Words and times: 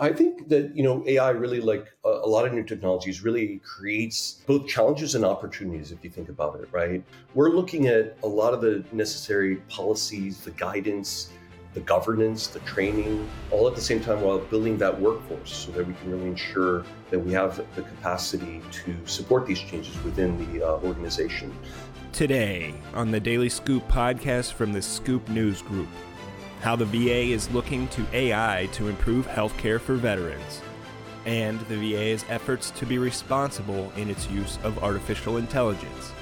I 0.00 0.14
think 0.14 0.48
that 0.48 0.74
you 0.74 0.82
know 0.82 1.04
AI 1.06 1.28
really 1.28 1.60
like 1.60 1.86
a, 2.04 2.26
lot 2.26 2.46
of 2.46 2.54
new 2.54 2.64
technologies 2.64 3.22
really 3.22 3.60
creates 3.62 4.40
both 4.46 4.66
challenges 4.66 5.14
and 5.14 5.26
opportunities 5.26 5.92
if 5.92 6.02
you 6.02 6.08
think 6.08 6.30
about 6.30 6.58
it, 6.58 6.68
right? 6.72 7.04
We're 7.34 7.50
looking 7.50 7.86
at 7.86 8.16
a 8.22 8.26
lot 8.26 8.54
of 8.54 8.62
the 8.62 8.82
necessary 8.92 9.56
policies, 9.68 10.40
the 10.40 10.52
guidance, 10.52 11.28
the 11.74 11.80
governance, 11.80 12.46
the 12.46 12.60
training, 12.60 13.28
all 13.50 13.68
at 13.68 13.74
the 13.74 13.82
same 13.82 14.00
time 14.00 14.22
while 14.22 14.38
building 14.38 14.78
that 14.78 14.98
workforce 14.98 15.54
so 15.54 15.70
that 15.72 15.86
we 15.86 15.92
can 15.92 16.10
really 16.10 16.28
ensure 16.28 16.82
that 17.10 17.18
we 17.18 17.30
have 17.34 17.62
the 17.76 17.82
capacity 17.82 18.62
to 18.72 18.96
support 19.04 19.44
these 19.44 19.60
changes 19.60 20.02
within 20.02 20.38
the 20.50 20.66
uh, 20.66 20.78
organization. 20.78 21.54
Today 22.12 22.74
on 22.94 23.10
the 23.10 23.20
Daily 23.20 23.50
Scoop 23.50 23.86
podcast 23.86 24.54
from 24.54 24.72
the 24.72 24.80
Scoop 24.80 25.28
News 25.28 25.60
Group 25.60 25.88
how 26.60 26.76
the 26.76 26.84
VA 26.84 27.32
is 27.32 27.50
looking 27.52 27.88
to 27.88 28.06
AI 28.12 28.68
to 28.72 28.88
improve 28.88 29.26
healthcare 29.26 29.80
for 29.80 29.94
veterans, 29.94 30.60
and 31.24 31.58
the 31.60 31.76
VA's 31.76 32.24
efforts 32.28 32.70
to 32.72 32.84
be 32.84 32.98
responsible 32.98 33.90
in 33.96 34.10
its 34.10 34.28
use 34.28 34.58
of 34.62 34.82
artificial 34.84 35.38
intelligence. 35.38 36.12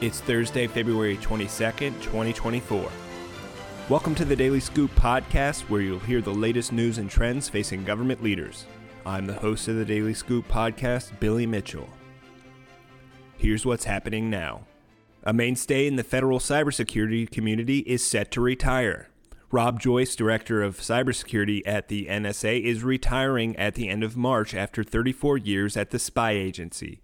It's 0.00 0.20
Thursday, 0.20 0.66
February 0.66 1.16
22nd, 1.18 1.92
2024. 2.02 2.90
Welcome 3.88 4.16
to 4.16 4.24
the 4.24 4.34
Daily 4.34 4.58
Scoop 4.58 4.92
podcast, 4.96 5.60
where 5.70 5.82
you'll 5.82 6.00
hear 6.00 6.20
the 6.20 6.34
latest 6.34 6.72
news 6.72 6.98
and 6.98 7.08
trends 7.08 7.48
facing 7.48 7.84
government 7.84 8.24
leaders. 8.24 8.66
I'm 9.06 9.26
the 9.26 9.34
host 9.34 9.68
of 9.68 9.76
the 9.76 9.84
Daily 9.84 10.14
Scoop 10.14 10.48
podcast, 10.48 11.20
Billy 11.20 11.46
Mitchell. 11.46 11.88
Here's 13.36 13.64
what's 13.64 13.84
happening 13.84 14.28
now. 14.30 14.66
A 15.22 15.32
mainstay 15.32 15.86
in 15.86 15.94
the 15.94 16.02
federal 16.02 16.40
cybersecurity 16.40 17.30
community 17.30 17.78
is 17.80 18.04
set 18.04 18.32
to 18.32 18.40
retire. 18.40 19.10
Rob 19.54 19.78
Joyce, 19.78 20.16
Director 20.16 20.64
of 20.64 20.80
Cybersecurity 20.80 21.62
at 21.64 21.86
the 21.86 22.06
NSA, 22.06 22.60
is 22.60 22.82
retiring 22.82 23.54
at 23.54 23.76
the 23.76 23.88
end 23.88 24.02
of 24.02 24.16
March 24.16 24.52
after 24.52 24.82
34 24.82 25.38
years 25.38 25.76
at 25.76 25.90
the 25.90 26.00
spy 26.00 26.32
agency. 26.32 27.00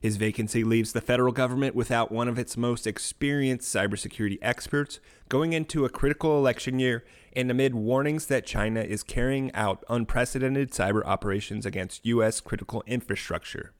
His 0.00 0.16
vacancy 0.16 0.64
leaves 0.64 0.94
the 0.94 1.00
federal 1.00 1.32
government 1.32 1.76
without 1.76 2.10
one 2.10 2.26
of 2.26 2.40
its 2.40 2.56
most 2.56 2.88
experienced 2.88 3.72
cybersecurity 3.72 4.38
experts 4.42 4.98
going 5.28 5.52
into 5.52 5.84
a 5.84 5.88
critical 5.88 6.36
election 6.36 6.80
year 6.80 7.04
and 7.34 7.52
amid 7.52 7.72
warnings 7.72 8.26
that 8.26 8.46
China 8.46 8.80
is 8.80 9.04
carrying 9.04 9.54
out 9.54 9.84
unprecedented 9.88 10.72
cyber 10.72 11.04
operations 11.04 11.64
against 11.64 12.04
U.S. 12.04 12.40
critical 12.40 12.82
infrastructure. 12.84 13.74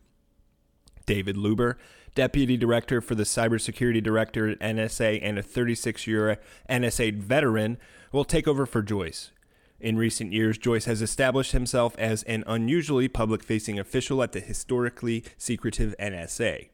David 1.07 1.35
Luber, 1.35 1.75
Deputy 2.15 2.57
Director 2.57 3.01
for 3.01 3.15
the 3.15 3.23
Cybersecurity 3.23 4.03
Director 4.03 4.49
at 4.51 4.59
NSA 4.61 5.21
and 5.23 5.39
a 5.39 5.43
36 5.43 6.07
year 6.07 6.39
NSA 6.69 7.15
veteran, 7.17 7.79
will 8.13 8.25
take 8.25 8.47
over 8.47 8.67
for 8.67 8.83
Joyce. 8.83 9.31
In 9.81 9.97
recent 9.97 10.33
years, 10.33 10.59
Joyce 10.59 10.85
has 10.85 11.03
established 11.03 11.53
himself 11.53 11.97
as 11.99 12.23
an 12.25 12.45
unusually 12.47 13.09
public 13.09 13.43
facing 13.43 13.79
official 13.79 14.23
at 14.23 14.33
the 14.33 14.41
historically 14.41 15.25
secretive 15.37 15.95
NSA. 15.99 16.69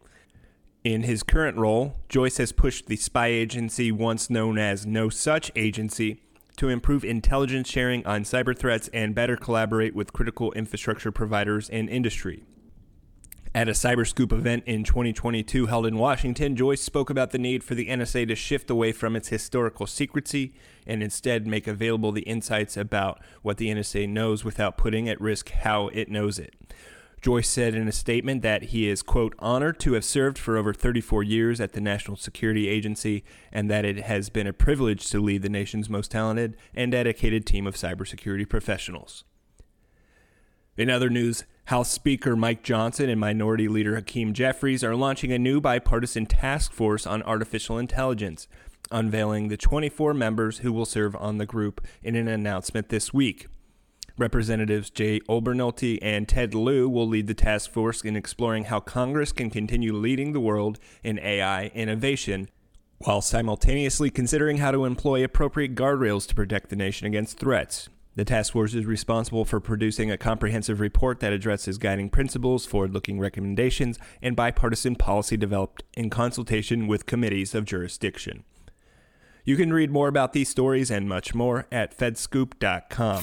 In 0.85 1.05
his 1.05 1.23
current 1.23 1.57
role, 1.57 1.97
Joyce 2.09 2.37
has 2.37 2.53
pushed 2.53 2.87
the 2.87 2.97
spy 2.97 3.29
agency, 3.29 3.91
once 3.91 4.29
known 4.29 4.59
as 4.59 4.85
No 4.85 5.09
Such 5.09 5.51
Agency, 5.57 6.23
to 6.57 6.69
improve 6.69 7.05
intelligence 7.05 7.69
sharing 7.69 8.05
on 8.05 8.25
cyber 8.25 8.57
threats 8.57 8.89
and 8.93 9.15
better 9.15 9.37
collaborate 9.37 9.95
with 9.95 10.13
critical 10.13 10.53
infrastructure 10.53 11.13
providers 11.13 11.71
and 11.71 11.89
industry. 11.89 12.45
At 13.55 13.69
a 13.69 13.73
Cyberscoop 13.73 14.31
event 14.31 14.65
in 14.67 14.85
2022 14.85 15.67
held 15.67 15.87
in 15.87 15.97
Washington, 15.97 16.55
Joyce 16.55 16.83
spoke 16.83 17.09
about 17.09 17.31
the 17.31 17.39
need 17.39 17.65
for 17.65 17.75
the 17.75 17.89
NSA 17.89 18.29
to 18.29 18.35
shift 18.35 18.69
away 18.69 18.93
from 18.93 19.17
its 19.17 19.29
historical 19.29 19.87
secrecy 19.87 20.53
and 20.87 21.03
instead 21.03 21.47
make 21.47 21.67
available 21.67 22.13
the 22.13 22.23
insights 22.23 22.77
about 22.77 23.23
what 23.41 23.57
the 23.57 23.69
NSA 23.69 24.09
knows 24.09 24.45
without 24.45 24.77
putting 24.77 25.09
at 25.09 25.21
risk 25.21 25.51
how 25.51 25.89
it 25.89 26.11
knows 26.11 26.39
it. 26.39 26.55
Joyce 27.23 27.49
said 27.49 27.75
in 27.75 27.89
a 27.89 27.93
statement 27.93 28.43
that 28.43 28.65
he 28.65 28.87
is, 28.87 29.03
quote, 29.03 29.35
honored 29.39 29.81
to 29.81 29.95
have 29.95 30.05
served 30.05 30.39
for 30.39 30.57
over 30.57 30.75
34 30.75 31.23
years 31.23 31.59
at 31.59 31.73
the 31.73 31.81
National 31.81 32.17
Security 32.17 32.69
Agency 32.69 33.25
and 33.51 33.71
that 33.71 33.85
it 33.85 34.01
has 34.01 34.29
been 34.29 34.47
a 34.47 34.53
privilege 34.53 35.09
to 35.11 35.21
lead 35.21 35.43
the 35.43 35.49
nation's 35.49 35.89
most 35.89 36.11
talented 36.11 36.55
and 36.75 36.93
dedicated 36.93 37.47
team 37.47 37.67
of 37.67 37.75
cybersecurity 37.75 38.49
professionals. 38.49 39.25
In 40.77 40.91
other 40.91 41.11
news, 41.11 41.45
House 41.69 41.91
Speaker 41.91 42.35
Mike 42.35 42.63
Johnson 42.63 43.11
and 43.11 43.21
Minority 43.21 43.69
Leader 43.69 43.95
Hakeem 43.95 44.33
Jeffries 44.33 44.83
are 44.83 44.97
launching 44.97 45.33
a 45.33 45.39
new 45.39 45.61
bipartisan 45.61 46.25
task 46.25 46.73
force 46.73 47.07
on 47.07 47.23
artificial 47.25 47.77
intelligence, 47.77 48.49
unveiling 48.91 49.49
the 49.49 49.59
24 49.59 50.15
members 50.15 50.61
who 50.61 50.73
will 50.73 50.87
serve 50.87 51.15
on 51.17 51.37
the 51.37 51.45
group 51.45 51.87
in 52.03 52.15
an 52.15 52.27
announcement 52.27 52.89
this 52.89 53.13
week. 53.13 53.49
Representatives 54.17 54.89
Jay 54.89 55.21
Obernolte 55.29 55.99
and 56.01 56.27
Ted 56.27 56.55
Lieu 56.55 56.89
will 56.89 57.07
lead 57.07 57.27
the 57.27 57.35
task 57.35 57.71
force 57.71 58.01
in 58.01 58.17
exploring 58.17 58.65
how 58.65 58.81
Congress 58.81 59.31
can 59.31 59.51
continue 59.51 59.93
leading 59.93 60.33
the 60.33 60.41
world 60.41 60.79
in 61.05 61.19
AI 61.19 61.67
innovation 61.75 62.49
while 62.97 63.21
simultaneously 63.21 64.09
considering 64.09 64.57
how 64.57 64.71
to 64.71 64.87
employ 64.87 65.23
appropriate 65.23 65.75
guardrails 65.75 66.27
to 66.29 66.35
protect 66.35 66.71
the 66.71 66.77
nation 66.77 67.07
against 67.07 67.39
threats. 67.39 67.91
The 68.19 68.25
task 68.25 68.53
force 68.53 68.75
is 68.75 68.85
responsible 68.85 69.45
for 69.45 69.61
producing 69.61 70.11
a 70.11 70.19
comprehensive 70.19 70.81
report 70.81 71.21
that 71.21 71.33
addresses 71.33 71.79
guiding 71.79 72.11
principles, 72.11 72.67
forward 72.67 72.93
looking 72.93 73.21
recommendations, 73.21 73.97
and 74.21 74.35
bipartisan 74.35 74.97
policy 74.97 75.37
developed 75.37 75.85
in 75.95 76.11
consultation 76.11 76.89
with 76.89 77.07
committees 77.07 77.55
of 77.55 77.65
jurisdiction. 77.65 78.43
You 79.45 79.55
can 79.55 79.73
read 79.73 79.93
more 79.93 80.09
about 80.09 80.33
these 80.33 80.49
stories 80.49 80.91
and 80.91 81.09
much 81.09 81.33
more 81.33 81.69
at 81.71 81.97
fedscoop.com. 81.97 83.23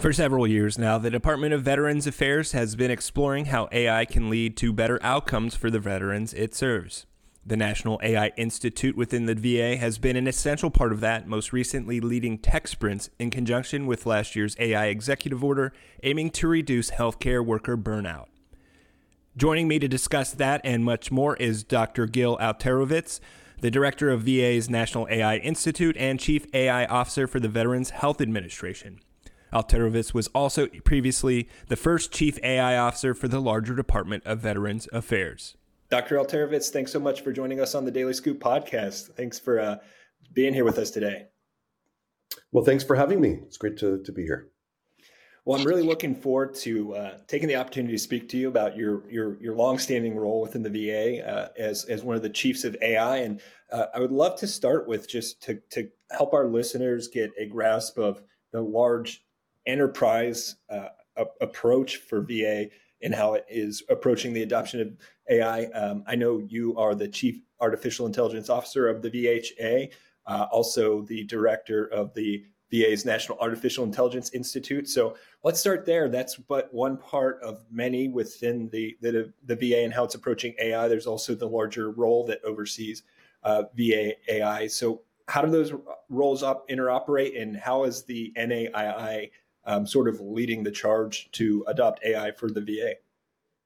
For 0.00 0.12
several 0.12 0.46
years 0.46 0.76
now, 0.76 0.98
the 0.98 1.08
Department 1.08 1.54
of 1.54 1.62
Veterans 1.62 2.06
Affairs 2.06 2.52
has 2.52 2.76
been 2.76 2.90
exploring 2.90 3.46
how 3.46 3.70
AI 3.72 4.04
can 4.04 4.28
lead 4.28 4.54
to 4.58 4.70
better 4.70 5.00
outcomes 5.02 5.54
for 5.54 5.70
the 5.70 5.80
veterans 5.80 6.34
it 6.34 6.54
serves. 6.54 7.06
The 7.48 7.56
National 7.56 7.98
AI 8.02 8.30
Institute 8.36 8.94
within 8.94 9.24
the 9.24 9.34
VA 9.34 9.78
has 9.78 9.96
been 9.96 10.16
an 10.16 10.26
essential 10.26 10.68
part 10.68 10.92
of 10.92 11.00
that, 11.00 11.26
most 11.26 11.50
recently 11.50 11.98
leading 11.98 12.36
tech 12.36 12.68
sprints 12.68 13.08
in 13.18 13.30
conjunction 13.30 13.86
with 13.86 14.04
last 14.04 14.36
year's 14.36 14.54
AI 14.58 14.88
executive 14.88 15.42
order 15.42 15.72
aiming 16.02 16.28
to 16.32 16.46
reduce 16.46 16.90
healthcare 16.90 17.42
worker 17.42 17.78
burnout. 17.78 18.26
Joining 19.34 19.66
me 19.66 19.78
to 19.78 19.88
discuss 19.88 20.32
that 20.32 20.60
and 20.62 20.84
much 20.84 21.10
more 21.10 21.36
is 21.36 21.64
Dr. 21.64 22.04
Gil 22.04 22.36
Alterovitz, 22.36 23.18
the 23.62 23.70
director 23.70 24.10
of 24.10 24.24
VA's 24.24 24.68
National 24.68 25.08
AI 25.08 25.38
Institute 25.38 25.96
and 25.96 26.20
chief 26.20 26.46
AI 26.52 26.84
officer 26.84 27.26
for 27.26 27.40
the 27.40 27.48
Veterans 27.48 27.88
Health 27.88 28.20
Administration. 28.20 29.00
Alterovitz 29.54 30.12
was 30.12 30.28
also 30.34 30.66
previously 30.84 31.48
the 31.68 31.76
first 31.76 32.12
chief 32.12 32.38
AI 32.42 32.76
officer 32.76 33.14
for 33.14 33.26
the 33.26 33.40
larger 33.40 33.74
Department 33.74 34.22
of 34.26 34.40
Veterans 34.40 34.86
Affairs. 34.92 35.56
Dr. 35.90 36.16
Alterovitz, 36.16 36.68
thanks 36.68 36.92
so 36.92 37.00
much 37.00 37.22
for 37.22 37.32
joining 37.32 37.60
us 37.60 37.74
on 37.74 37.86
the 37.86 37.90
Daily 37.90 38.12
Scoop 38.12 38.40
podcast. 38.40 39.14
Thanks 39.16 39.38
for 39.38 39.58
uh, 39.58 39.76
being 40.34 40.52
here 40.52 40.64
with 40.64 40.78
us 40.78 40.90
today. 40.90 41.26
Well, 42.52 42.64
thanks 42.64 42.84
for 42.84 42.94
having 42.94 43.20
me. 43.20 43.40
It's 43.46 43.56
great 43.56 43.78
to, 43.78 44.02
to 44.02 44.12
be 44.12 44.22
here. 44.22 44.48
Well, 45.46 45.58
I'm 45.58 45.66
really 45.66 45.82
looking 45.82 46.14
forward 46.14 46.54
to 46.56 46.94
uh, 46.94 47.18
taking 47.26 47.48
the 47.48 47.56
opportunity 47.56 47.94
to 47.94 47.98
speak 47.98 48.28
to 48.28 48.36
you 48.36 48.48
about 48.48 48.76
your 48.76 49.10
your 49.10 49.40
your 49.40 49.54
longstanding 49.54 50.14
role 50.14 50.42
within 50.42 50.62
the 50.62 50.68
VA 50.68 51.26
uh, 51.26 51.48
as 51.56 51.86
as 51.86 52.04
one 52.04 52.16
of 52.16 52.20
the 52.20 52.28
chiefs 52.28 52.64
of 52.64 52.76
AI, 52.82 53.18
and 53.18 53.40
uh, 53.72 53.86
I 53.94 54.00
would 54.00 54.12
love 54.12 54.38
to 54.40 54.46
start 54.46 54.86
with 54.86 55.08
just 55.08 55.42
to 55.44 55.58
to 55.70 55.88
help 56.10 56.34
our 56.34 56.46
listeners 56.46 57.08
get 57.08 57.30
a 57.38 57.46
grasp 57.46 57.96
of 57.96 58.20
the 58.52 58.60
large 58.60 59.24
enterprise 59.66 60.56
uh, 60.68 60.88
approach 61.40 61.96
for 61.96 62.20
VA 62.20 62.66
and 63.02 63.14
how 63.14 63.34
it 63.34 63.46
is 63.48 63.82
approaching 63.88 64.32
the 64.32 64.42
adoption 64.42 64.80
of 64.80 64.96
AI. 65.30 65.64
Um, 65.66 66.04
I 66.06 66.16
know 66.16 66.38
you 66.48 66.76
are 66.76 66.94
the 66.94 67.08
chief 67.08 67.40
artificial 67.60 68.06
intelligence 68.06 68.48
officer 68.48 68.88
of 68.88 69.02
the 69.02 69.10
VHA, 69.10 69.92
uh, 70.26 70.46
also 70.50 71.02
the 71.02 71.24
director 71.24 71.86
of 71.86 72.14
the 72.14 72.44
VA's 72.70 73.04
National 73.04 73.38
Artificial 73.38 73.84
Intelligence 73.84 74.30
Institute. 74.34 74.88
So 74.88 75.16
let's 75.42 75.58
start 75.58 75.86
there. 75.86 76.08
That's 76.08 76.36
but 76.36 76.72
one 76.72 76.98
part 76.98 77.40
of 77.42 77.64
many 77.70 78.08
within 78.08 78.68
the, 78.70 78.96
the, 79.00 79.32
the 79.44 79.56
VA 79.56 79.84
and 79.84 79.92
how 79.92 80.04
it's 80.04 80.14
approaching 80.14 80.54
AI. 80.60 80.86
There's 80.86 81.06
also 81.06 81.34
the 81.34 81.48
larger 81.48 81.90
role 81.92 82.26
that 82.26 82.44
oversees 82.44 83.04
uh, 83.42 83.64
VA 83.74 84.12
AI. 84.28 84.66
So 84.66 85.02
how 85.28 85.42
do 85.42 85.50
those 85.50 85.72
roles 86.08 86.42
up 86.42 86.68
interoperate, 86.68 87.40
and 87.40 87.56
how 87.56 87.84
is 87.84 88.02
the 88.02 88.32
NAII 88.36 89.30
um, 89.68 89.86
sort 89.86 90.08
of 90.08 90.20
leading 90.20 90.64
the 90.64 90.70
charge 90.70 91.30
to 91.32 91.64
adopt 91.68 92.04
AI 92.04 92.32
for 92.32 92.50
the 92.50 92.60
VA? 92.60 92.94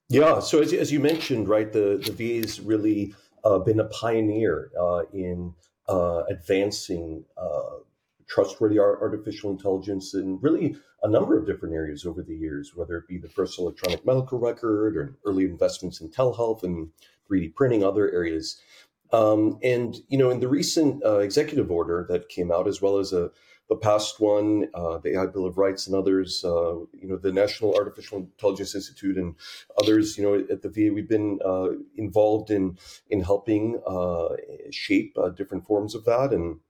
Yeah, 0.09 0.41
so 0.41 0.61
as, 0.61 0.73
as 0.75 0.93
you 0.93 1.01
mentioned, 1.01 1.49
right, 1.49 1.73
the, 1.73 2.03
the 2.05 2.13
VA 2.13 2.47
has 2.47 2.61
really 2.61 3.15
uh, 3.45 3.59
been 3.61 3.81
a 3.81 3.85
pioneer 3.87 4.71
uh, 4.79 5.05
in 5.15 5.55
uh, 5.89 6.25
advancing 6.29 7.25
uh, 7.39 7.79
trustworthy 8.29 8.79
artificial 8.79 9.51
intelligence 9.51 10.15
in 10.15 10.39
really 10.41 10.77
a 11.03 11.09
number 11.09 11.39
of 11.39 11.47
different 11.47 11.75
areas 11.75 12.05
over 12.05 12.23
the 12.23 12.35
years, 12.35 12.73
whether 12.75 12.97
it 12.97 13.09
be 13.09 13.19
the 13.19 13.29
first 13.29 13.59
electronic 13.59 14.05
medical 14.05 14.39
record 14.39 14.97
or 14.97 15.17
early 15.25 15.45
investments 15.45 16.01
in 16.01 16.09
telehealth 16.09 16.63
and 16.63 16.89
3D 17.31 17.55
printing, 17.55 17.85
other 17.85 18.11
areas. 18.13 18.61
Um, 19.13 19.59
and, 19.63 19.97
you 20.09 20.19
know, 20.19 20.31
in 20.31 20.41
the 20.41 20.49
recent 20.49 21.05
uh, 21.05 21.19
executive 21.19 21.71
order 21.71 22.07
that 22.09 22.29
came 22.29 22.51
out, 22.51 22.67
as 22.67 22.81
well 22.81 22.99
as 22.99 23.13
a 23.13 23.31
the 23.69 23.77
past 23.77 24.21
one, 24.21 24.69
uh, 24.75 24.99
the 24.99 25.17
AI 25.17 25.27
Bill 25.27 25.47
of 25.47 25.57
Rights, 25.57 25.87
and 25.87 25.97
others. 25.97 26.45
Uh, 26.45 26.75
you 26.93 27.09
know, 27.09 27.17
the 27.17 27.33
National 27.33 27.75
Artificial 27.75 28.19
Intelligence 28.19 28.75
Institute 28.75 29.17
and 29.17 29.35
others. 29.81 30.19
You 30.19 30.25
know, 30.25 30.35
at 30.51 30.63
the 30.63 30.69
VA, 30.69 30.93
we've 30.93 31.09
been 31.09 31.39
uh, 31.45 31.71
involved 31.97 32.51
in 32.51 32.79
in 33.09 33.23
helping 33.23 33.81
uh, 33.87 34.29
shape 34.71 35.17
uh, 35.17 35.31
different 35.31 35.67
forms 35.67 35.95
of 35.95 36.05
that 36.05 36.33
and 36.33 36.61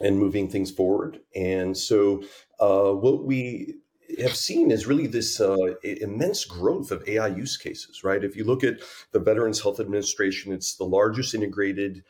and 0.00 0.18
moving 0.18 0.48
things 0.48 0.70
forward. 0.70 1.20
And 1.36 1.76
so, 1.76 2.22
uh, 2.58 2.92
what 2.92 3.24
we 3.24 3.76
have 4.18 4.36
seen 4.36 4.70
is 4.70 4.86
really 4.86 5.06
this 5.06 5.40
uh, 5.40 5.74
immense 5.82 6.44
growth 6.44 6.90
of 6.90 7.06
AI 7.08 7.28
use 7.28 7.56
cases, 7.56 8.02
right? 8.04 8.24
If 8.24 8.36
you 8.36 8.44
look 8.44 8.64
at 8.64 8.80
the 9.12 9.20
Veterans 9.20 9.60
Health 9.60 9.80
Administration, 9.80 10.52
it's 10.52 10.74
the 10.74 10.84
largest 10.84 11.34
integrated 11.34 12.02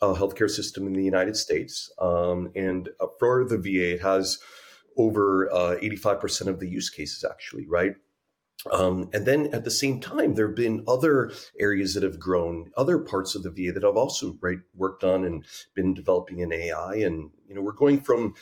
uh, 0.00 0.14
healthcare 0.14 0.50
system 0.50 0.86
in 0.86 0.92
the 0.92 1.04
United 1.04 1.36
States. 1.36 1.90
Um, 1.98 2.50
and 2.56 2.88
uh, 3.00 3.06
for 3.18 3.44
the 3.44 3.58
VA, 3.58 3.94
it 3.94 4.02
has 4.02 4.38
over 4.96 5.48
85% 5.52 6.46
uh, 6.46 6.50
of 6.50 6.60
the 6.60 6.68
use 6.68 6.90
cases, 6.90 7.24
actually, 7.24 7.66
right? 7.66 7.94
Um, 8.70 9.10
and 9.12 9.26
then 9.26 9.52
at 9.52 9.64
the 9.64 9.70
same 9.70 10.00
time, 10.00 10.34
there 10.34 10.46
have 10.46 10.56
been 10.56 10.84
other 10.86 11.32
areas 11.58 11.94
that 11.94 12.04
have 12.04 12.20
grown, 12.20 12.70
other 12.76 12.98
parts 12.98 13.34
of 13.34 13.42
the 13.42 13.50
VA 13.50 13.72
that 13.72 13.84
I've 13.84 13.96
also 13.96 14.36
right 14.40 14.60
worked 14.74 15.02
on 15.02 15.24
and 15.24 15.44
been 15.74 15.94
developing 15.94 16.38
in 16.38 16.52
AI. 16.52 16.96
And 16.96 17.30
you 17.48 17.54
know, 17.54 17.60
we're 17.60 17.72
going 17.72 18.00
from 18.00 18.34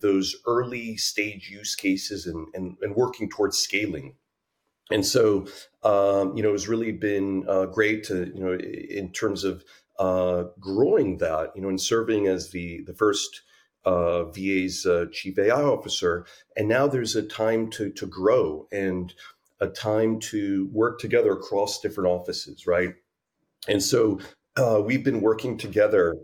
those 0.00 0.36
early 0.46 0.96
stage 0.96 1.50
use 1.50 1.74
cases 1.74 2.26
and, 2.26 2.48
and, 2.54 2.76
and 2.82 2.94
working 2.94 3.28
towards 3.28 3.58
scaling. 3.58 4.14
And 4.90 5.04
so, 5.04 5.46
um, 5.82 6.36
you 6.36 6.42
know, 6.42 6.54
it's 6.54 6.68
really 6.68 6.92
been 6.92 7.44
uh, 7.48 7.66
great 7.66 8.04
to, 8.04 8.30
you 8.34 8.40
know, 8.42 8.54
in 8.54 9.12
terms 9.12 9.44
of 9.44 9.64
uh, 9.98 10.44
growing 10.58 11.18
that, 11.18 11.50
you 11.54 11.62
know, 11.62 11.68
and 11.68 11.80
serving 11.80 12.26
as 12.26 12.50
the 12.50 12.82
the 12.86 12.94
first 12.94 13.42
uh, 13.84 14.24
VA's 14.24 14.86
uh, 14.86 15.06
chief 15.12 15.38
AI 15.38 15.62
officer. 15.62 16.26
And 16.56 16.68
now 16.68 16.86
there's 16.86 17.16
a 17.16 17.22
time 17.22 17.68
to 17.70 17.90
to 17.90 18.06
grow 18.06 18.66
and 18.72 19.12
a 19.60 19.68
time 19.68 20.20
to 20.20 20.68
work 20.72 21.00
together 21.00 21.32
across 21.32 21.80
different 21.80 22.08
offices, 22.08 22.66
right? 22.66 22.94
And 23.66 23.82
so 23.82 24.20
uh, 24.56 24.80
we've 24.84 25.04
been 25.04 25.20
working 25.20 25.58
together 25.58 26.14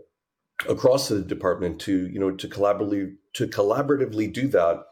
across 0.67 1.09
the 1.09 1.21
department 1.21 1.79
to 1.81 2.07
you 2.07 2.19
know 2.19 2.31
to 2.31 2.47
collaboratively 2.47 3.15
to 3.33 3.47
collaboratively 3.47 4.31
do 4.31 4.47
that 4.47 4.83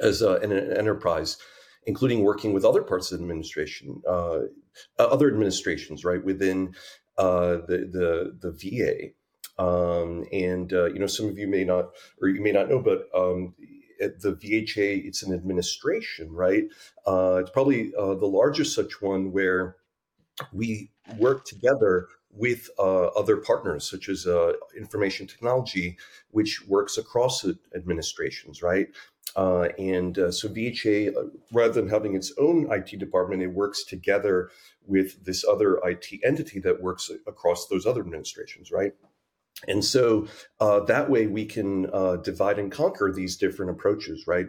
as 0.00 0.22
a, 0.22 0.34
an 0.36 0.52
enterprise 0.52 1.36
including 1.84 2.24
working 2.24 2.52
with 2.52 2.64
other 2.64 2.82
parts 2.82 3.12
of 3.12 3.18
the 3.18 3.24
administration 3.24 4.02
uh, 4.08 4.40
other 4.98 5.28
administrations 5.28 6.04
right 6.04 6.24
within 6.24 6.74
uh, 7.18 7.56
the 7.68 7.88
the 7.92 8.36
the 8.40 8.52
VA 8.52 9.62
um, 9.62 10.24
and 10.32 10.72
uh, 10.72 10.86
you 10.86 10.98
know 10.98 11.06
some 11.06 11.26
of 11.26 11.38
you 11.38 11.46
may 11.46 11.64
not 11.64 11.90
or 12.20 12.28
you 12.28 12.40
may 12.40 12.52
not 12.52 12.68
know 12.68 12.78
but 12.78 13.08
um, 13.14 13.54
the 13.98 14.38
VHA 14.42 15.06
it's 15.06 15.22
an 15.22 15.32
administration 15.32 16.32
right? 16.32 16.64
Uh, 17.06 17.38
it's 17.40 17.50
probably 17.50 17.92
uh, 17.98 18.14
the 18.14 18.26
largest 18.26 18.74
such 18.74 19.00
one 19.00 19.32
where 19.32 19.76
we 20.52 20.90
work 21.18 21.44
together 21.44 22.08
with 22.36 22.68
uh, 22.78 23.06
other 23.08 23.38
partners 23.38 23.88
such 23.88 24.08
as 24.08 24.26
uh, 24.26 24.52
information 24.76 25.26
technology, 25.26 25.96
which 26.30 26.66
works 26.66 26.98
across 26.98 27.44
administrations, 27.74 28.62
right? 28.62 28.88
Uh, 29.34 29.68
and 29.78 30.18
uh, 30.18 30.30
so 30.30 30.48
VHA, 30.48 31.16
uh, 31.16 31.28
rather 31.52 31.72
than 31.72 31.88
having 31.88 32.14
its 32.14 32.32
own 32.38 32.70
IT 32.70 32.98
department, 32.98 33.42
it 33.42 33.48
works 33.48 33.84
together 33.84 34.50
with 34.86 35.24
this 35.24 35.44
other 35.44 35.78
IT 35.84 36.06
entity 36.24 36.60
that 36.60 36.80
works 36.80 37.10
across 37.26 37.66
those 37.66 37.86
other 37.86 38.00
administrations, 38.00 38.70
right? 38.70 38.94
And 39.66 39.84
so 39.84 40.28
uh, 40.60 40.80
that 40.80 41.10
way 41.10 41.26
we 41.26 41.46
can 41.46 41.82
divide 42.22 42.58
and 42.58 42.70
conquer 42.70 43.10
these 43.10 43.36
different 43.36 43.70
approaches, 43.70 44.26
right? 44.26 44.46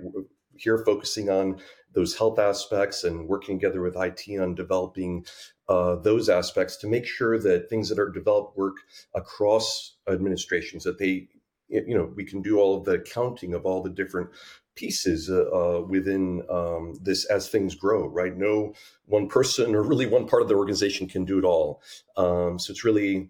Here, 0.60 0.78
focusing 0.78 1.30
on 1.30 1.60
those 1.94 2.18
health 2.18 2.40
aspects 2.40 3.04
and 3.04 3.28
working 3.28 3.60
together 3.60 3.82
with 3.82 3.96
IT 3.96 4.40
on 4.40 4.56
developing 4.56 5.26
uh, 5.70 5.96
those 5.96 6.30
aspects 6.30 6.78
to 6.78 6.88
make 6.88 7.06
sure 7.06 7.40
that 7.40 7.70
things 7.70 7.90
that 7.90 8.00
are 8.00 8.10
developed 8.10 8.58
work 8.58 8.78
across 9.16 9.96
administrations, 10.08 10.84
that 10.84 11.00
they, 11.00 11.28
you 11.70 11.98
know, 11.98 12.12
we 12.16 12.24
can 12.24 12.42
do 12.42 12.60
all 12.60 12.78
of 12.78 12.86
the 12.86 12.94
accounting 12.94 13.54
of 13.54 13.66
all 13.66 13.82
the 13.82 13.90
different 13.90 14.30
pieces 14.76 15.30
uh, 15.30 15.50
uh, 15.52 15.82
within 15.82 16.44
um, 16.50 16.94
this 17.02 17.26
as 17.26 17.50
things 17.50 17.76
grow, 17.76 18.08
right? 18.08 18.38
No 18.38 18.74
one 19.06 19.28
person 19.28 19.76
or 19.76 19.82
really 19.82 20.06
one 20.06 20.28
part 20.28 20.44
of 20.44 20.48
the 20.48 20.56
organization 20.56 21.08
can 21.08 21.26
do 21.26 21.40
it 21.40 21.44
all. 21.44 21.82
Um, 22.16 22.60
so 22.60 22.72
it's 22.72 22.86
really 22.86 23.30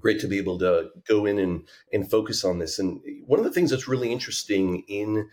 great 0.00 0.20
to 0.20 0.26
be 0.26 0.38
able 0.38 0.58
to 0.58 0.88
go 1.06 1.26
in 1.26 1.38
and, 1.38 1.68
and 1.92 2.10
focus 2.10 2.44
on 2.44 2.58
this. 2.58 2.78
And 2.78 3.00
one 3.26 3.38
of 3.38 3.44
the 3.44 3.52
things 3.52 3.70
that's 3.70 3.88
really 3.88 4.10
interesting 4.10 4.84
in 4.88 5.28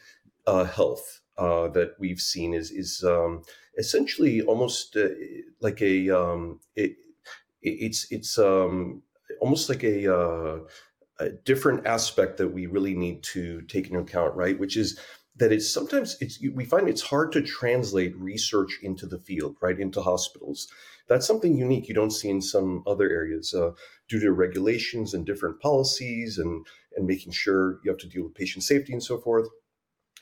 uh, 0.48 0.64
health 0.64 1.22
uh, 1.38 1.68
that 1.68 1.92
we've 2.00 2.22
seen 2.22 2.54
is 2.54 2.72
is 2.72 3.04
um, 3.04 3.44
essentially 3.78 4.42
almost 4.42 4.96
uh, 4.96 5.10
like 5.62 5.82
a 5.82 6.10
um, 6.10 6.60
it, 6.76 6.96
it's 7.62 8.12
it's 8.12 8.40
um, 8.40 9.04
almost 9.42 9.70
like 9.70 9.84
a, 9.84 10.14
uh, 10.14 10.60
a 11.20 11.30
different 11.30 11.86
aspect 11.86 12.38
that 12.38 12.48
we 12.50 12.66
really 12.66 12.96
need 12.96 13.24
to 13.24 13.62
take 13.64 13.88
into 13.88 14.00
account, 14.00 14.36
right? 14.36 14.58
Which 14.58 14.78
is 14.78 15.00
that 15.36 15.52
it's 15.52 15.72
sometimes 15.72 16.18
it's 16.22 16.40
we 16.54 16.66
find 16.66 16.90
it's 16.90 17.02
hard 17.02 17.32
to 17.34 17.42
translate 17.42 18.18
research 18.18 18.80
into 18.82 19.06
the 19.06 19.20
field, 19.20 19.58
right, 19.62 19.80
into 19.80 20.02
hospitals. 20.02 20.68
That's 21.08 21.28
something 21.28 21.56
unique 21.56 21.88
you 21.88 21.94
don't 21.94 22.12
see 22.12 22.30
in 22.30 22.42
some 22.42 22.84
other 22.86 23.10
areas 23.10 23.54
uh, 23.54 23.72
due 24.10 24.20
to 24.20 24.32
regulations 24.32 25.14
and 25.14 25.26
different 25.26 25.60
policies 25.60 26.38
and 26.38 26.66
and 26.96 27.06
making 27.06 27.34
sure 27.34 27.80
you 27.84 27.92
have 27.92 28.00
to 28.00 28.10
deal 28.10 28.24
with 28.24 28.34
patient 28.34 28.64
safety 28.64 28.94
and 28.94 29.04
so 29.04 29.20
forth 29.20 29.48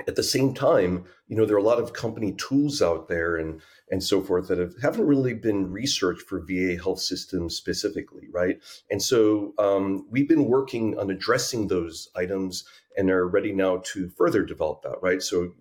at 0.07 0.15
the 0.15 0.23
same 0.23 0.53
time, 0.53 1.05
you 1.27 1.37
know, 1.37 1.45
there 1.45 1.55
are 1.55 1.59
a 1.59 1.63
lot 1.63 1.79
of 1.79 1.93
company 1.93 2.33
tools 2.33 2.81
out 2.81 3.07
there 3.07 3.37
and 3.37 3.61
and 3.91 4.03
so 4.03 4.19
forth 4.19 4.47
that 4.47 4.57
have, 4.57 4.73
haven't 4.81 5.05
really 5.05 5.33
been 5.33 5.71
researched 5.71 6.23
for 6.23 6.39
VA 6.39 6.75
health 6.75 6.99
systems 6.99 7.55
specifically, 7.55 8.27
right? 8.33 8.59
And 8.89 9.01
so 9.01 9.53
um, 9.59 10.07
we've 10.09 10.27
been 10.27 10.45
working 10.45 10.97
on 10.97 11.11
addressing 11.11 11.67
those 11.67 12.09
items 12.15 12.65
and 12.97 13.11
are 13.11 13.27
ready 13.27 13.53
now 13.53 13.81
to 13.85 14.09
further 14.09 14.43
develop 14.43 14.81
that, 14.81 14.97
right? 15.03 15.21
So, 15.21 15.53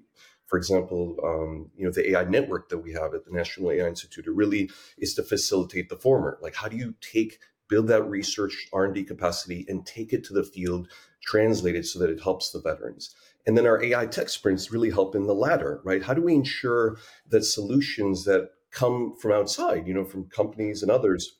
for 0.47 0.57
example, 0.57 1.17
um, 1.23 1.71
you 1.77 1.85
know, 1.85 1.93
the 1.93 2.13
AI 2.13 2.25
network 2.25 2.71
that 2.71 2.79
we 2.79 2.93
have 2.95 3.13
at 3.13 3.27
the 3.27 3.31
National 3.31 3.71
AI 3.71 3.87
Institute, 3.87 4.27
it 4.27 4.33
really 4.33 4.71
is 4.97 5.15
to 5.15 5.23
facilitate 5.23 5.91
the 5.91 5.97
former. 5.97 6.39
Like, 6.41 6.55
how 6.55 6.69
do 6.69 6.77
you 6.77 6.95
take 7.01 7.41
build 7.69 7.89
that 7.89 8.05
research 8.05 8.69
R&D 8.73 9.05
capacity 9.05 9.65
and 9.69 9.87
take 9.87 10.13
it 10.13 10.25
to 10.25 10.33
the 10.33 10.45
field, 10.45 10.89
translate 11.23 11.75
it 11.75 11.87
so 11.87 11.99
that 11.99 12.11
it 12.11 12.23
helps 12.23 12.51
the 12.51 12.61
veterans? 12.61 13.15
And 13.47 13.57
then 13.57 13.67
our 13.67 13.83
AI 13.83 14.07
tech 14.07 14.29
sprints 14.29 14.73
really 14.73 14.91
help 14.91 15.15
in 15.15 15.27
the 15.27 15.35
latter, 15.35 15.81
right? 15.85 16.03
How 16.03 16.15
do 16.15 16.23
we 16.23 16.35
ensure 16.35 16.97
that 17.29 17.45
solutions 17.45 18.25
that 18.25 18.51
come 18.71 19.15
from 19.21 19.33
outside, 19.33 19.87
you 19.87 19.95
know, 19.95 20.05
from 20.05 20.29
companies 20.29 20.83
and 20.83 20.91
others, 20.91 21.37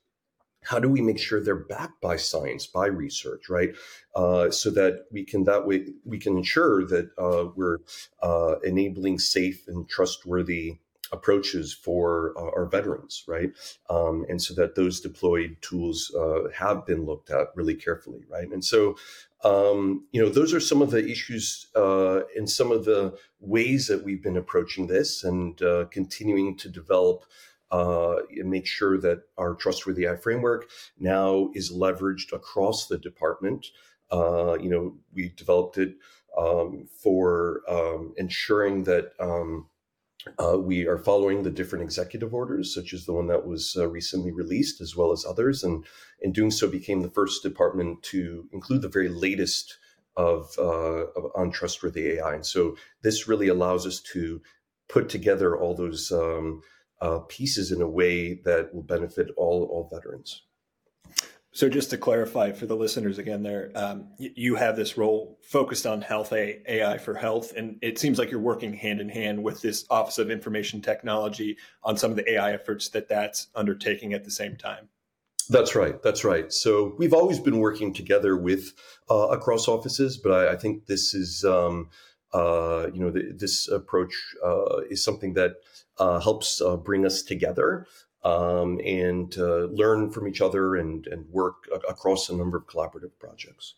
how 0.65 0.79
do 0.79 0.89
we 0.89 1.03
make 1.03 1.19
sure 1.19 1.41
they're 1.41 1.55
backed 1.55 2.01
by 2.01 2.17
science, 2.17 2.67
by 2.67 2.87
research, 2.87 3.49
right? 3.49 3.75
Uh, 4.15 4.51
so 4.51 4.71
that 4.71 5.05
we 5.13 5.25
can 5.25 5.45
that 5.45 5.67
way 5.67 5.87
we 6.05 6.19
can 6.19 6.37
ensure 6.39 6.87
that 6.87 7.11
uh, 7.19 7.51
we're 7.55 7.79
uh, 8.23 8.59
enabling 8.61 9.19
safe 9.19 9.69
and 9.69 9.89
trustworthy 9.89 10.79
approaches 11.15 11.73
for 11.73 12.35
uh, 12.37 12.51
our 12.57 12.67
veterans, 12.67 13.25
right? 13.27 13.51
Um, 13.89 14.27
and 14.29 14.43
so 14.43 14.53
that 14.55 14.75
those 14.75 15.01
deployed 15.01 15.57
tools 15.63 16.15
uh, 16.19 16.51
have 16.55 16.85
been 16.85 17.07
looked 17.07 17.31
at 17.31 17.49
really 17.55 17.75
carefully, 17.75 18.25
right? 18.29 18.51
And 18.51 18.65
so 18.65 18.97
um, 19.45 20.07
you 20.11 20.23
know, 20.23 20.31
those 20.31 20.55
are 20.55 20.61
some 20.61 20.81
of 20.81 20.91
the 20.91 21.07
issues 21.07 21.67
uh, 21.77 22.21
and 22.35 22.49
some 22.49 22.73
of 22.73 22.87
the 22.87 23.15
ways 23.41 23.87
that 23.89 24.03
we've 24.03 24.23
been 24.23 24.39
approaching 24.39 24.87
this 24.87 25.23
and 25.23 25.61
uh, 25.63 25.85
continuing 25.91 26.57
to 26.57 26.71
develop 26.71 27.25
uh, 27.71 28.17
and 28.31 28.51
make 28.51 28.67
sure 28.67 28.99
that 28.99 29.23
our 29.37 29.55
trustworthy 29.55 30.07
AI 30.07 30.17
framework 30.17 30.71
now 30.99 31.51
is 31.55 31.73
leveraged 31.73 32.33
across 32.33 32.87
the 32.87 32.97
department. 32.97 33.67
Uh, 34.11 34.57
you 34.59 34.71
know, 34.71 34.97
we 35.13 35.31
developed 35.37 35.77
it 35.77 35.97
um, 36.39 36.87
for 37.03 37.63
um, 37.69 38.15
ensuring 38.17 38.85
that 38.85 39.13
um, 39.21 39.67
uh, 40.39 40.59
we 40.59 40.87
are 40.87 40.99
following 40.99 41.43
the 41.43 41.51
different 41.51 41.85
executive 41.85 42.33
orders, 42.33 42.75
such 42.75 42.93
as 42.93 43.05
the 43.05 43.13
one 43.13 43.27
that 43.29 43.47
was 43.47 43.77
uh, 43.79 43.89
recently 43.89 44.33
released, 44.33 44.81
as 44.81 44.97
well 44.97 45.13
as 45.13 45.25
others, 45.25 45.63
and 45.63 45.85
in 46.21 46.33
doing 46.33 46.51
so, 46.51 46.69
became 46.69 47.03
the 47.03 47.11
first 47.11 47.43
department 47.43 48.03
to 48.03 48.49
include 48.53 48.83
the 48.83 48.89
very 48.89 49.09
latest 49.09 49.79
of, 50.17 50.55
uh, 50.59 51.07
of 51.17 51.31
on 51.35 51.51
trustworthy 51.51 52.13
AI. 52.13 52.35
And 52.35 52.47
so, 52.47 52.77
this 53.03 53.29
really 53.29 53.49
allows 53.49 53.87
us 53.87 54.01
to 54.13 54.41
put 54.89 55.09
together 55.09 55.57
all 55.57 55.75
those 55.75 56.13
um, 56.13 56.63
uh, 57.01 57.21
pieces 57.29 57.73
in 57.73 57.83
a 57.83 57.89
way 57.89 58.35
that 58.45 58.75
will 58.75 58.83
benefit 58.83 59.29
all 59.37 59.65
all 59.65 59.89
veterans. 59.93 60.43
So 61.55 61.69
just 61.69 61.91
to 61.91 61.99
clarify 61.99 62.51
for 62.51 62.67
the 62.67 62.75
listeners 62.75 63.19
again, 63.19 63.45
there 63.45 63.71
um, 63.77 64.09
you 64.19 64.57
have 64.57 64.75
this 64.75 64.99
role 64.99 65.39
focused 65.41 65.87
on 65.87 66.03
health 66.03 66.33
AI 66.33 66.99
for 66.99 67.15
health, 67.15 67.53
and 67.57 67.79
it 67.81 67.97
seems 67.97 68.19
like 68.19 68.33
you're 68.33 68.41
working 68.41 68.75
hand 68.75 69.01
in 69.01 69.09
hand 69.09 69.41
with 69.41 69.63
this 69.63 69.85
Office 69.89 70.19
of 70.19 70.33
Information 70.33 70.83
Technology 70.83 71.57
on 71.85 71.97
some 71.97 72.11
of 72.11 72.17
the 72.17 72.29
AI 72.33 72.53
efforts 72.53 72.89
that 72.89 73.09
that's 73.09 73.47
undertaking 73.55 74.15
at 74.15 74.25
the 74.25 74.33
same 74.33 74.57
time. 74.57 74.89
That's 75.49 75.77
right. 75.77 76.03
That's 76.03 76.25
right. 76.25 76.53
So 76.53 76.97
we've 76.99 77.15
always 77.15 77.39
been 77.39 77.61
working 77.61 77.95
together 77.95 78.37
with 78.37 78.73
uh, 79.09 79.29
across 79.29 79.69
offices, 79.69 80.17
but 80.17 80.33
I, 80.33 80.53
I 80.55 80.57
think 80.57 80.87
this 80.87 81.15
is 81.15 81.45
um, 81.45 81.89
uh, 82.35 82.89
you 82.93 82.99
know, 82.99 83.13
this 83.13 83.69
approach 83.69 84.13
uh, 84.45 84.81
is 84.91 85.05
something 85.05 85.35
that 85.35 85.53
uh, 85.99 86.19
helps 86.19 86.61
uh, 86.61 86.77
bring 86.77 87.07
us 87.07 87.23
together 87.23 87.87
um, 88.25 88.81
and 88.85 89.37
learn 89.37 90.11
from 90.11 90.27
each 90.27 90.41
other 90.41 90.77
and, 90.77 91.07
and 91.07 91.29
work 91.31 91.69
across 91.89 92.29
a 92.29 92.37
number 92.37 92.57
of 92.57 92.67
collaborative 92.67 93.13
projects. 93.19 93.75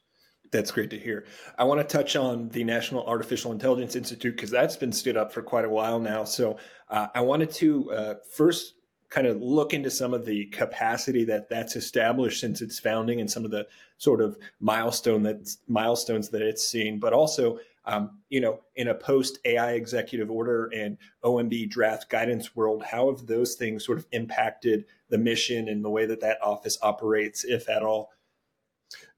That's 0.51 0.71
great 0.71 0.91
to 0.91 0.99
hear. 0.99 1.27
I 1.59 1.65
want 1.65 1.81
to 1.81 1.97
touch 1.97 2.17
on 2.17 2.49
the 2.51 2.65
National 2.65 3.05
Artificial 3.07 3.53
Intelligence 3.53 3.97
Institute 3.97 4.37
because 4.37 4.51
that's 4.51 4.77
been 4.77 4.93
stood 4.93 5.17
up 5.17 5.33
for 5.33 5.43
quite 5.43 5.65
a 5.65 5.69
while 5.69 5.99
now. 5.99 6.25
So 6.25 6.59
uh, 6.89 7.09
I 7.15 7.21
wanted 7.21 7.51
to 7.53 7.91
uh, 7.91 8.15
first 8.33 8.75
kind 9.09 9.27
of 9.27 9.41
look 9.41 9.73
into 9.73 9.91
some 9.91 10.15
of 10.15 10.25
the 10.25 10.47
capacity 10.47 11.25
that 11.25 11.49
that's 11.49 11.77
established 11.77 12.41
since 12.41 12.61
its 12.61 12.79
founding 12.79 13.21
and 13.21 13.31
some 13.31 13.45
of 13.45 13.51
the 13.51 13.67
sort 13.99 14.21
of 14.21 14.37
milestone 14.61 15.23
that 15.23 15.49
milestones 15.69 16.29
that 16.31 16.43
it's 16.43 16.67
seen, 16.67 16.99
but 16.99 17.13
also 17.13 17.59
um, 17.87 18.19
you 18.29 18.41
know, 18.41 18.61
in 18.75 18.89
a 18.89 18.95
post 18.95 19.39
AI 19.45 19.73
executive 19.73 20.31
order 20.31 20.67
and 20.75 20.99
OMB 21.25 21.71
draft 21.71 22.11
guidance 22.11 22.57
world, 22.57 22.83
how 22.83 23.11
have 23.11 23.27
those 23.27 23.55
things 23.55 23.85
sort 23.85 23.99
of 23.99 24.07
impacted 24.13 24.85
the 25.09 25.19
mission 25.19 25.69
and 25.69 25.85
the 25.85 25.91
way 25.91 26.05
that 26.07 26.21
that 26.21 26.43
office 26.43 26.79
operates, 26.83 27.45
if 27.45 27.69
at 27.69 27.83
all? 27.83 28.11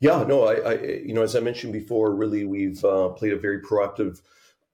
Yeah, 0.00 0.24
no, 0.24 0.44
I, 0.44 0.54
I 0.54 0.74
you 0.82 1.14
know, 1.14 1.22
as 1.22 1.34
I 1.34 1.40
mentioned 1.40 1.72
before, 1.72 2.14
really 2.14 2.44
we've 2.44 2.84
uh, 2.84 3.08
played 3.10 3.32
a 3.32 3.38
very 3.38 3.60
proactive 3.60 4.20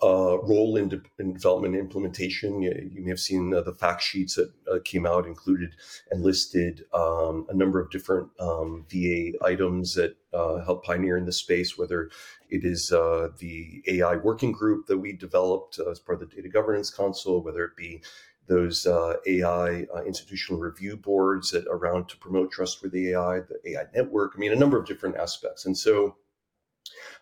uh, 0.02 0.38
role 0.42 0.76
in, 0.76 0.88
de- 0.88 1.02
in, 1.18 1.32
development 1.32 1.74
and 1.74 1.82
implementation. 1.82 2.60
You, 2.60 2.90
you 2.92 3.02
may 3.02 3.10
have 3.10 3.20
seen 3.20 3.54
uh, 3.54 3.62
the 3.62 3.72
fact 3.72 4.02
sheets 4.02 4.34
that 4.34 4.52
uh, 4.70 4.78
came 4.84 5.06
out 5.06 5.26
included 5.26 5.74
and 6.10 6.22
listed 6.22 6.84
um, 6.92 7.46
a 7.48 7.54
number 7.54 7.80
of 7.80 7.90
different 7.90 8.28
um, 8.40 8.84
VA 8.90 9.32
items 9.42 9.94
that 9.94 10.16
uh, 10.32 10.64
help 10.64 10.84
pioneer 10.84 11.16
in 11.16 11.24
the 11.24 11.32
space, 11.32 11.78
whether 11.78 12.10
it 12.50 12.64
is 12.64 12.92
uh, 12.92 13.28
the 13.38 13.82
AI 13.86 14.16
working 14.16 14.52
group 14.52 14.86
that 14.86 14.98
we 14.98 15.12
developed 15.12 15.78
as 15.90 15.98
part 16.00 16.20
of 16.20 16.28
the 16.28 16.36
Data 16.36 16.48
Governance 16.48 16.90
Council, 16.90 17.42
whether 17.42 17.64
it 17.64 17.76
be 17.76 18.02
those 18.46 18.86
uh, 18.86 19.14
AI 19.26 19.86
institutional 20.04 20.60
review 20.60 20.98
boards 20.98 21.50
that 21.52 21.66
around 21.70 22.10
to 22.10 22.16
promote 22.18 22.52
trustworthy 22.52 23.12
AI, 23.12 23.40
the 23.40 23.58
AI 23.70 23.84
network. 23.94 24.32
I 24.34 24.38
mean, 24.38 24.52
a 24.52 24.56
number 24.56 24.78
of 24.78 24.86
different 24.86 25.16
aspects. 25.16 25.64
And 25.64 25.78
so 25.78 26.16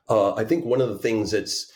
I 0.08 0.42
think 0.42 0.64
one 0.64 0.80
of 0.80 0.88
the 0.88 0.98
things 0.98 1.30
that's 1.30 1.72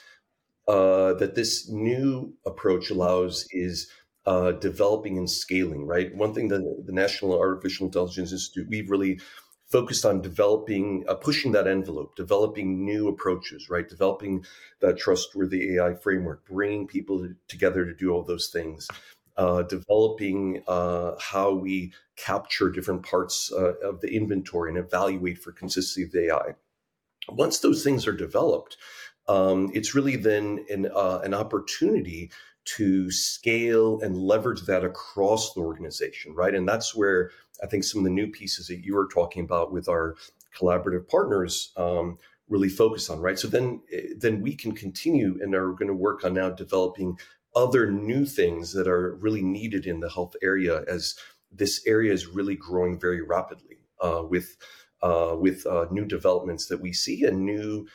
uh, 0.68 1.14
that 1.14 1.34
this 1.34 1.68
new 1.68 2.34
approach 2.44 2.90
allows 2.90 3.46
is 3.52 3.88
uh, 4.26 4.52
developing 4.52 5.16
and 5.16 5.30
scaling, 5.30 5.86
right? 5.86 6.14
One 6.14 6.34
thing 6.34 6.48
that 6.48 6.82
the 6.84 6.92
National 6.92 7.38
Artificial 7.38 7.86
Intelligence 7.86 8.32
Institute, 8.32 8.68
we've 8.68 8.90
really 8.90 9.20
focused 9.66 10.04
on 10.04 10.20
developing, 10.20 11.04
uh, 11.08 11.14
pushing 11.14 11.52
that 11.52 11.66
envelope, 11.66 12.16
developing 12.16 12.84
new 12.84 13.08
approaches, 13.08 13.68
right? 13.68 13.88
Developing 13.88 14.44
that 14.80 14.98
trustworthy 14.98 15.76
AI 15.76 15.94
framework, 15.94 16.46
bringing 16.46 16.86
people 16.86 17.28
together 17.48 17.84
to 17.84 17.94
do 17.94 18.10
all 18.10 18.22
those 18.22 18.48
things, 18.48 18.88
uh, 19.36 19.62
developing 19.62 20.62
uh, 20.66 21.12
how 21.20 21.52
we 21.52 21.92
capture 22.16 22.70
different 22.70 23.04
parts 23.04 23.52
uh, 23.52 23.74
of 23.84 24.00
the 24.00 24.14
inventory 24.16 24.70
and 24.70 24.78
evaluate 24.78 25.38
for 25.38 25.52
consistency 25.52 26.04
of 26.04 26.12
the 26.12 26.32
AI. 26.32 26.54
Once 27.28 27.58
those 27.58 27.82
things 27.82 28.06
are 28.06 28.12
developed, 28.12 28.76
um, 29.28 29.70
it's 29.74 29.94
really 29.94 30.16
then 30.16 30.64
an, 30.70 30.88
uh, 30.94 31.20
an 31.24 31.34
opportunity 31.34 32.30
to 32.64 33.10
scale 33.10 34.00
and 34.00 34.18
leverage 34.18 34.62
that 34.62 34.84
across 34.84 35.54
the 35.54 35.60
organization, 35.60 36.34
right? 36.34 36.54
And 36.54 36.68
that's 36.68 36.94
where 36.94 37.30
I 37.62 37.66
think 37.66 37.84
some 37.84 38.00
of 38.00 38.04
the 38.04 38.10
new 38.10 38.28
pieces 38.28 38.66
that 38.66 38.84
you 38.84 38.94
were 38.94 39.08
talking 39.08 39.44
about 39.44 39.72
with 39.72 39.88
our 39.88 40.16
collaborative 40.56 41.08
partners 41.08 41.72
um, 41.76 42.18
really 42.48 42.68
focus 42.68 43.08
on, 43.08 43.20
right? 43.20 43.38
So 43.38 43.48
then, 43.48 43.82
eh, 43.92 44.14
then 44.16 44.42
we 44.42 44.54
can 44.54 44.72
continue 44.72 45.38
and 45.40 45.54
are 45.54 45.72
going 45.72 45.88
to 45.88 45.94
work 45.94 46.24
on 46.24 46.34
now 46.34 46.50
developing 46.50 47.18
other 47.54 47.90
new 47.90 48.26
things 48.26 48.72
that 48.72 48.88
are 48.88 49.14
really 49.16 49.42
needed 49.42 49.86
in 49.86 50.00
the 50.00 50.10
health 50.10 50.34
area 50.42 50.82
as 50.88 51.14
this 51.50 51.80
area 51.86 52.12
is 52.12 52.26
really 52.26 52.56
growing 52.56 53.00
very 53.00 53.22
rapidly 53.22 53.78
uh, 54.00 54.22
with 54.28 54.56
uh, 55.02 55.36
with 55.38 55.66
uh, 55.66 55.86
new 55.90 56.04
developments 56.04 56.66
that 56.66 56.80
we 56.80 56.92
see 56.92 57.24
and 57.24 57.44
new 57.44 57.86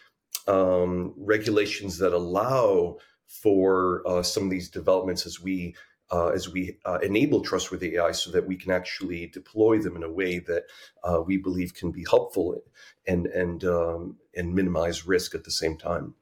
um, 0.48 1.13
regulations 1.17 1.98
that 2.00 2.13
allow 2.13 2.98
for 3.27 4.03
uh, 4.05 4.24
some 4.24 4.43
of 4.43 4.50
these 4.50 4.69
developments 4.69 5.25
as 5.25 5.41
we 5.41 5.75
uh, 6.12 6.27
as 6.27 6.50
we 6.50 6.77
uh, 6.83 7.00
enable 7.01 7.41
trustworthy 7.41 7.95
AI, 7.95 8.12
so 8.12 8.31
that 8.31 8.45
we 8.45 8.57
can 8.57 8.71
actually 8.71 9.27
deploy 9.27 9.79
them 9.79 9.95
in 9.95 10.03
a 10.03 10.12
way 10.12 10.39
that 10.39 10.63
uh, 11.05 11.21
we 11.25 11.38
believe 11.38 11.74
can 11.74 11.91
be 11.91 12.05
helpful 12.10 12.62
and 13.07 13.27
and 13.27 13.63
um, 13.63 14.17
and 14.36 14.53
minimize 14.53 15.07
risk 15.07 15.33
at 15.33 15.45
the 15.45 15.51
same 15.51 15.77
time. 15.77 16.15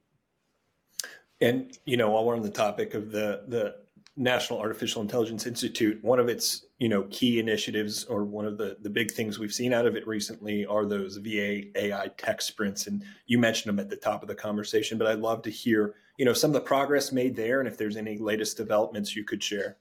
And 1.40 1.76
you 1.84 1.96
know, 1.96 2.10
while 2.10 2.24
we're 2.24 2.36
on 2.36 2.42
the 2.42 2.50
topic 2.50 2.94
of 2.94 3.10
the 3.10 3.42
the 3.48 3.76
National 4.20 4.58
Artificial 4.58 5.00
Intelligence 5.00 5.46
Institute, 5.46 5.98
one 6.04 6.20
of 6.20 6.28
its 6.28 6.66
you 6.78 6.90
know 6.90 7.04
key 7.10 7.40
initiatives 7.40 8.04
or 8.04 8.24
one 8.24 8.44
of 8.44 8.58
the 8.58 8.76
the 8.82 8.90
big 8.90 9.10
things 9.10 9.38
we've 9.38 9.52
seen 9.52 9.72
out 9.72 9.86
of 9.86 9.96
it 9.96 10.06
recently 10.06 10.66
are 10.66 10.84
those 10.84 11.16
VA 11.16 11.62
AI 11.74 12.08
tech 12.18 12.42
sprints, 12.42 12.86
and 12.86 13.02
you 13.26 13.38
mentioned 13.38 13.70
them 13.70 13.80
at 13.80 13.88
the 13.88 13.96
top 13.96 14.20
of 14.20 14.28
the 14.28 14.34
conversation. 14.34 14.98
But 14.98 15.06
I'd 15.06 15.20
love 15.20 15.40
to 15.42 15.50
hear 15.50 15.94
you 16.18 16.26
know 16.26 16.34
some 16.34 16.50
of 16.50 16.54
the 16.54 16.60
progress 16.60 17.12
made 17.12 17.34
there, 17.34 17.60
and 17.60 17.68
if 17.68 17.78
there's 17.78 17.96
any 17.96 18.18
latest 18.18 18.58
developments 18.58 19.16
you 19.16 19.24
could 19.24 19.42
share. 19.42 19.78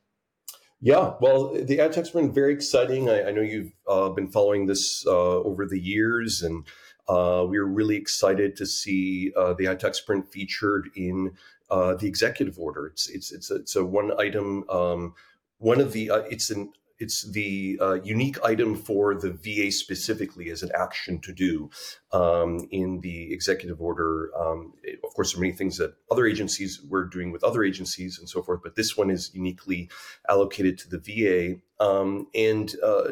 Yeah, 0.81 1.15
well, 1.19 1.53
the 1.53 1.81
ad 1.81 1.91
tech's 1.91 2.11
been 2.11 2.31
very 2.31 2.53
exciting. 2.53 3.09
I, 3.09 3.27
I 3.27 3.31
know 3.31 3.41
you've 3.41 3.73
uh, 3.85 4.07
been 4.09 4.29
following 4.29 4.65
this 4.65 5.05
uh, 5.05 5.39
over 5.41 5.65
the 5.65 5.79
years, 5.79 6.41
and 6.43 6.65
uh, 7.09 7.45
we 7.45 7.57
are 7.57 7.67
really 7.67 7.97
excited 7.97 8.55
to 8.55 8.65
see 8.65 9.33
uh, 9.35 9.53
the 9.55 9.67
AI 9.67 9.75
tech 9.75 9.95
sprint 9.95 10.31
featured 10.31 10.89
in 10.95 11.33
uh, 11.69 11.95
the 11.95 12.07
executive 12.07 12.59
order. 12.59 12.87
It's 12.87 13.09
it's 13.09 13.31
it's 13.31 13.51
a, 13.51 13.55
it's 13.55 13.75
a 13.75 13.85
one 13.85 14.11
item. 14.19 14.69
Um, 14.69 15.13
one 15.57 15.81
of 15.81 15.93
the 15.93 16.09
uh, 16.09 16.21
it's 16.29 16.49
an 16.49 16.71
it's 16.99 17.23
the 17.31 17.79
uh, 17.81 17.93
unique 18.03 18.37
item 18.43 18.75
for 18.75 19.15
the 19.15 19.31
VA 19.31 19.71
specifically 19.71 20.49
as 20.49 20.63
an 20.63 20.69
action 20.75 21.19
to 21.21 21.31
do 21.31 21.69
um, 22.11 22.67
in 22.71 22.99
the 22.99 23.31
executive 23.33 23.81
order. 23.81 24.31
Um, 24.37 24.73
of 25.03 25.13
course, 25.13 25.31
there 25.31 25.39
are 25.39 25.41
many 25.41 25.53
things 25.53 25.77
that 25.77 25.95
other 26.11 26.25
agencies 26.25 26.81
were 26.81 27.05
doing 27.05 27.31
with 27.31 27.43
other 27.43 27.63
agencies 27.63 28.19
and 28.19 28.27
so 28.27 28.43
forth, 28.43 28.59
but 28.63 28.75
this 28.75 28.97
one 28.97 29.09
is 29.09 29.31
uniquely 29.33 29.89
allocated 30.27 30.77
to 30.79 30.89
the 30.89 30.99
VA. 30.99 31.83
Um, 31.83 32.27
and 32.35 32.75
uh, 32.83 33.03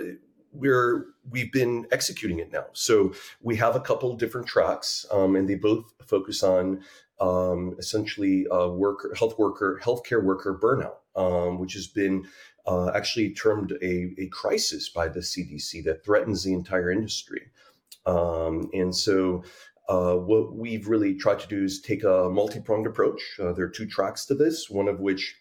we're 0.51 1.05
we've 1.29 1.51
been 1.51 1.87
executing 1.91 2.39
it 2.39 2.51
now. 2.51 2.65
So 2.73 3.13
we 3.41 3.55
have 3.57 3.75
a 3.75 3.79
couple 3.79 4.15
different 4.15 4.47
tracks, 4.47 5.05
um, 5.11 5.35
and 5.35 5.47
they 5.47 5.55
both 5.55 5.93
focus 6.05 6.43
on 6.43 6.83
um, 7.19 7.75
essentially 7.79 8.47
uh, 8.47 8.67
worker, 8.67 9.13
health 9.17 9.37
worker, 9.37 9.79
healthcare 9.83 10.23
worker 10.23 10.57
burnout, 10.61 10.97
um, 11.15 11.59
which 11.59 11.73
has 11.73 11.87
been 11.87 12.25
uh, 12.65 12.91
actually 12.93 13.33
termed 13.33 13.71
a, 13.81 14.13
a, 14.17 14.27
crisis 14.27 14.89
by 14.89 15.07
the 15.07 15.21
CDC 15.21 15.83
that 15.85 16.03
threatens 16.03 16.43
the 16.43 16.53
entire 16.53 16.91
industry. 16.91 17.43
Um, 18.05 18.69
and 18.73 18.95
so, 18.95 19.43
uh, 19.89 20.15
what 20.15 20.53
we've 20.53 20.87
really 20.87 21.15
tried 21.15 21.39
to 21.39 21.47
do 21.47 21.63
is 21.63 21.81
take 21.81 22.03
a 22.03 22.29
multi-pronged 22.29 22.87
approach. 22.87 23.21
Uh, 23.39 23.53
there 23.53 23.65
are 23.65 23.69
two 23.69 23.85
tracks 23.85 24.25
to 24.25 24.35
this. 24.35 24.69
One 24.69 24.89
of 24.89 24.99
which 24.99 25.35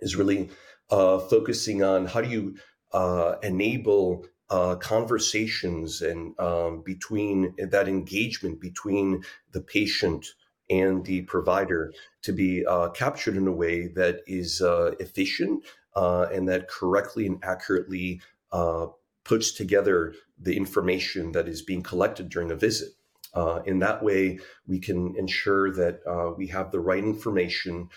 is 0.00 0.16
really 0.16 0.50
uh, 0.90 1.18
focusing 1.18 1.82
on 1.82 2.06
how 2.06 2.20
do 2.20 2.28
you 2.28 2.56
uh, 2.92 3.36
enable 3.42 4.26
uh, 4.50 4.74
conversations 4.76 6.02
and 6.02 6.38
um, 6.40 6.82
between 6.84 7.54
that 7.58 7.86
engagement 7.86 8.60
between 8.60 9.22
the 9.52 9.60
patient 9.60 10.26
and 10.70 11.04
the 11.04 11.22
provider 11.22 11.92
to 12.22 12.32
be 12.32 12.64
uh, 12.64 12.88
captured 12.90 13.36
in 13.36 13.46
a 13.46 13.52
way 13.52 13.88
that 13.88 14.20
is 14.26 14.62
uh, 14.62 14.92
efficient 15.00 15.64
uh, 15.96 16.26
and 16.32 16.48
that 16.48 16.68
correctly 16.68 17.26
and 17.26 17.42
accurately 17.42 18.20
uh, 18.52 18.86
puts 19.24 19.52
together 19.52 20.14
the 20.38 20.56
information 20.56 21.32
that 21.32 21.48
is 21.48 21.60
being 21.60 21.82
collected 21.82 22.28
during 22.28 22.50
a 22.50 22.56
visit. 22.56 22.90
Uh, 23.34 23.60
in 23.66 23.78
that 23.80 24.02
way, 24.02 24.38
we 24.66 24.78
can 24.78 25.14
ensure 25.16 25.72
that 25.72 26.00
uh, 26.06 26.32
we 26.36 26.46
have 26.46 26.70
the 26.70 26.80
right 26.80 27.04
information 27.04 27.88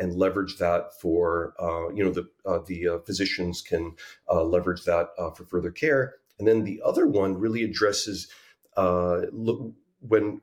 and 0.00 0.14
leverage 0.14 0.58
that 0.58 0.98
for 1.00 1.54
you 1.94 2.04
know 2.04 2.10
the 2.10 2.28
the 2.66 3.00
physicians 3.06 3.62
can 3.62 3.94
leverage 4.30 4.84
that 4.84 5.08
for 5.36 5.44
further 5.44 5.70
care. 5.70 6.16
And 6.38 6.46
then 6.46 6.64
the 6.64 6.80
other 6.84 7.06
one 7.06 7.38
really 7.38 7.62
addresses 7.64 8.28
look, 8.76 9.72
when 10.00 10.40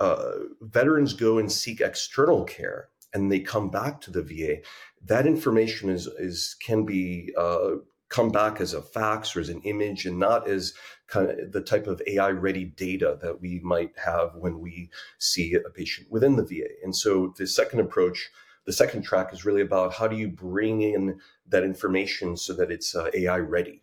uh, 0.00 0.32
veterans 0.62 1.12
go 1.12 1.38
and 1.38 1.52
seek 1.52 1.80
external 1.80 2.44
care 2.44 2.88
and 3.12 3.30
they 3.30 3.40
come 3.40 3.70
back 3.70 4.00
to 4.00 4.10
the 4.10 4.22
VA, 4.22 4.58
that 5.04 5.26
information 5.26 5.90
is 5.90 6.06
is 6.18 6.56
can 6.60 6.84
be 6.84 7.32
uh, 7.36 7.76
come 8.08 8.30
back 8.30 8.60
as 8.60 8.74
a 8.74 8.82
fax 8.82 9.34
or 9.34 9.40
as 9.40 9.48
an 9.48 9.62
image 9.62 10.04
and 10.04 10.18
not 10.18 10.48
as 10.48 10.74
kind 11.06 11.30
of 11.30 11.52
the 11.52 11.60
type 11.60 11.86
of 11.86 12.02
AI 12.06 12.30
ready 12.30 12.64
data 12.64 13.18
that 13.22 13.40
we 13.40 13.60
might 13.60 13.92
have 13.98 14.34
when 14.34 14.60
we 14.60 14.90
see 15.18 15.54
a 15.54 15.70
patient 15.70 16.08
within 16.10 16.36
the 16.36 16.44
VA. 16.44 16.68
And 16.82 16.94
so 16.94 17.32
the 17.36 17.46
second 17.46 17.80
approach, 17.80 18.30
the 18.66 18.72
second 18.72 19.02
track 19.02 19.32
is 19.32 19.44
really 19.44 19.62
about 19.62 19.94
how 19.94 20.08
do 20.08 20.16
you 20.16 20.28
bring 20.28 20.82
in 20.82 21.20
that 21.48 21.64
information 21.64 22.36
so 22.36 22.52
that 22.54 22.70
it's 22.70 22.94
uh, 22.94 23.10
AI 23.14 23.38
ready. 23.38 23.82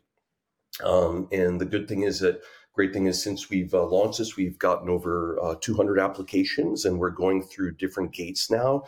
Um, 0.83 1.27
and 1.31 1.59
the 1.59 1.65
good 1.65 1.87
thing 1.87 2.03
is 2.03 2.19
that 2.19 2.41
great 2.77 2.93
thing 2.93 3.07
is 3.07 3.21
since 3.21 3.49
we've 3.49 3.73
uh, 3.73 3.83
launched 3.87 4.19
this, 4.19 4.37
we've 4.37 4.59
gotten 4.59 4.87
over 4.87 5.39
uh, 5.41 5.55
200 5.59 5.97
applications, 5.99 6.85
and 6.85 6.99
we're 6.99 7.09
going 7.09 7.41
through 7.41 7.73
different 7.73 8.13
gates 8.13 8.51
now 8.51 8.83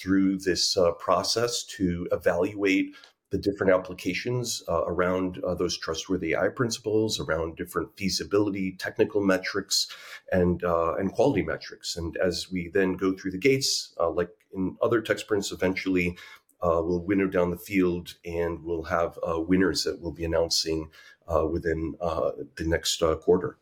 through 0.00 0.38
this 0.38 0.78
uh, 0.78 0.92
process 0.92 1.62
to 1.62 2.08
evaluate 2.10 2.96
the 3.30 3.36
different 3.36 3.70
applications 3.70 4.62
uh, 4.66 4.84
around 4.86 5.44
uh, 5.44 5.54
those 5.54 5.76
trustworthy 5.76 6.34
AI 6.34 6.48
principles, 6.48 7.20
around 7.20 7.54
different 7.56 7.94
feasibility, 7.98 8.76
technical 8.78 9.20
metrics, 9.20 9.88
and 10.32 10.64
uh, 10.64 10.94
and 10.94 11.12
quality 11.12 11.42
metrics. 11.42 11.96
And 11.96 12.16
as 12.16 12.50
we 12.50 12.70
then 12.72 12.94
go 12.94 13.12
through 13.12 13.32
the 13.32 13.38
gates, 13.38 13.94
uh, 14.00 14.08
like 14.08 14.30
in 14.54 14.74
other 14.80 15.02
tech 15.02 15.18
sprints, 15.18 15.52
eventually 15.52 16.16
uh, 16.62 16.80
we'll 16.82 17.04
winnow 17.04 17.26
down 17.26 17.50
the 17.50 17.58
field, 17.58 18.14
and 18.24 18.64
we'll 18.64 18.84
have 18.84 19.18
winners 19.22 19.84
that 19.84 20.00
we'll 20.00 20.12
be 20.12 20.24
announcing 20.24 20.88
within 21.28 21.94
the 22.00 22.64
next 22.64 23.02
quarter. 23.22 23.58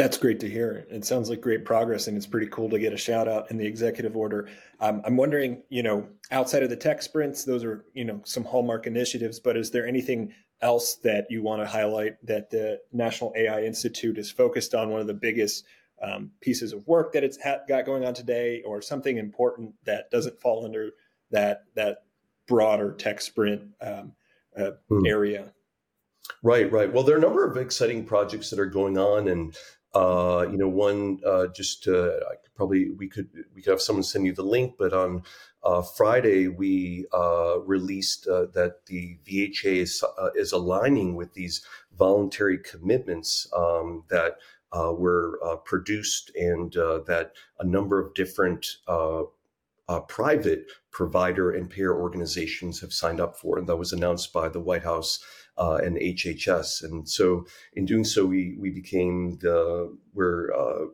That's 0.00 0.16
great 0.16 0.40
to 0.40 0.48
hear. 0.48 0.86
It 0.88 1.04
sounds 1.04 1.28
like 1.28 1.42
great 1.42 1.66
progress, 1.66 2.06
and 2.06 2.16
it's 2.16 2.26
pretty 2.26 2.46
cool 2.46 2.70
to 2.70 2.78
get 2.78 2.94
a 2.94 2.96
shout 2.96 3.28
out 3.28 3.50
in 3.50 3.58
the 3.58 3.66
executive 3.66 4.16
order. 4.16 4.48
Um, 4.80 5.02
I'm 5.04 5.14
wondering, 5.14 5.62
you 5.68 5.82
know, 5.82 6.08
outside 6.30 6.62
of 6.62 6.70
the 6.70 6.76
tech 6.76 7.02
sprints, 7.02 7.44
those 7.44 7.64
are, 7.64 7.84
you 7.92 8.06
know, 8.06 8.22
some 8.24 8.42
hallmark 8.42 8.86
initiatives, 8.86 9.40
but 9.40 9.58
is 9.58 9.70
there 9.70 9.86
anything 9.86 10.32
else 10.62 10.94
that 11.02 11.26
you 11.28 11.42
want 11.42 11.60
to 11.60 11.66
highlight 11.66 12.14
that 12.24 12.48
the 12.48 12.80
National 12.92 13.34
AI 13.36 13.60
Institute 13.60 14.16
is 14.16 14.30
focused 14.30 14.74
on? 14.74 14.88
One 14.88 15.02
of 15.02 15.06
the 15.06 15.12
biggest 15.12 15.66
um, 16.00 16.30
pieces 16.40 16.72
of 16.72 16.86
work 16.86 17.12
that 17.12 17.22
it's 17.22 17.36
ha- 17.42 17.60
got 17.68 17.84
going 17.84 18.06
on 18.06 18.14
today, 18.14 18.62
or 18.64 18.80
something 18.80 19.18
important 19.18 19.74
that 19.84 20.10
doesn't 20.10 20.40
fall 20.40 20.64
under 20.64 20.92
that 21.30 21.64
that 21.74 22.04
broader 22.46 22.92
tech 22.92 23.20
sprint 23.20 23.60
um, 23.82 24.12
uh, 24.56 24.70
hmm. 24.88 25.04
area? 25.04 25.52
Right, 26.42 26.70
right. 26.70 26.92
Well, 26.92 27.02
there 27.02 27.14
are 27.14 27.18
a 27.18 27.22
number 27.22 27.44
of 27.44 27.56
exciting 27.56 28.04
projects 28.04 28.50
that 28.50 28.58
are 28.58 28.66
going 28.66 28.96
on, 28.96 29.28
and 29.28 29.56
uh, 29.94 30.46
you 30.50 30.56
know, 30.56 30.68
one 30.68 31.20
uh, 31.26 31.48
just 31.48 31.88
uh, 31.88 32.12
I 32.30 32.36
could 32.42 32.54
probably 32.54 32.90
we 32.90 33.08
could 33.08 33.28
we 33.54 33.62
could 33.62 33.70
have 33.70 33.80
someone 33.80 34.02
send 34.02 34.26
you 34.26 34.32
the 34.32 34.42
link, 34.42 34.74
but 34.78 34.92
on 34.92 35.22
uh, 35.64 35.82
Friday 35.82 36.48
we 36.48 37.06
uh, 37.12 37.60
released 37.60 38.26
uh, 38.28 38.46
that 38.54 38.86
the 38.86 39.18
VHA 39.26 39.76
is, 39.76 40.04
is 40.36 40.52
aligning 40.52 41.16
with 41.16 41.34
these 41.34 41.64
voluntary 41.98 42.58
commitments 42.58 43.46
um, 43.54 44.04
that 44.08 44.36
were 44.72 45.38
produced 45.64 46.30
and 46.36 46.72
that 46.72 47.32
a 47.58 47.64
number 47.64 47.98
of 47.98 48.14
different 48.14 48.76
private 50.08 50.66
provider 50.92 51.50
and 51.50 51.68
payer 51.68 51.94
organizations 52.00 52.80
have 52.80 52.92
signed 52.92 53.20
up 53.20 53.36
for, 53.36 53.58
and 53.58 53.68
that 53.68 53.76
was 53.76 53.92
announced 53.92 54.32
by 54.32 54.48
the 54.48 54.60
White 54.60 54.84
House 54.84 55.22
uh, 55.60 55.76
and 55.76 55.96
HHS. 55.98 56.82
And 56.82 57.08
so 57.08 57.46
in 57.74 57.84
doing 57.84 58.04
so, 58.04 58.24
we 58.24 58.56
we 58.58 58.70
became 58.70 59.38
the 59.40 59.94
we're 60.14 60.52
uh, 60.54 60.86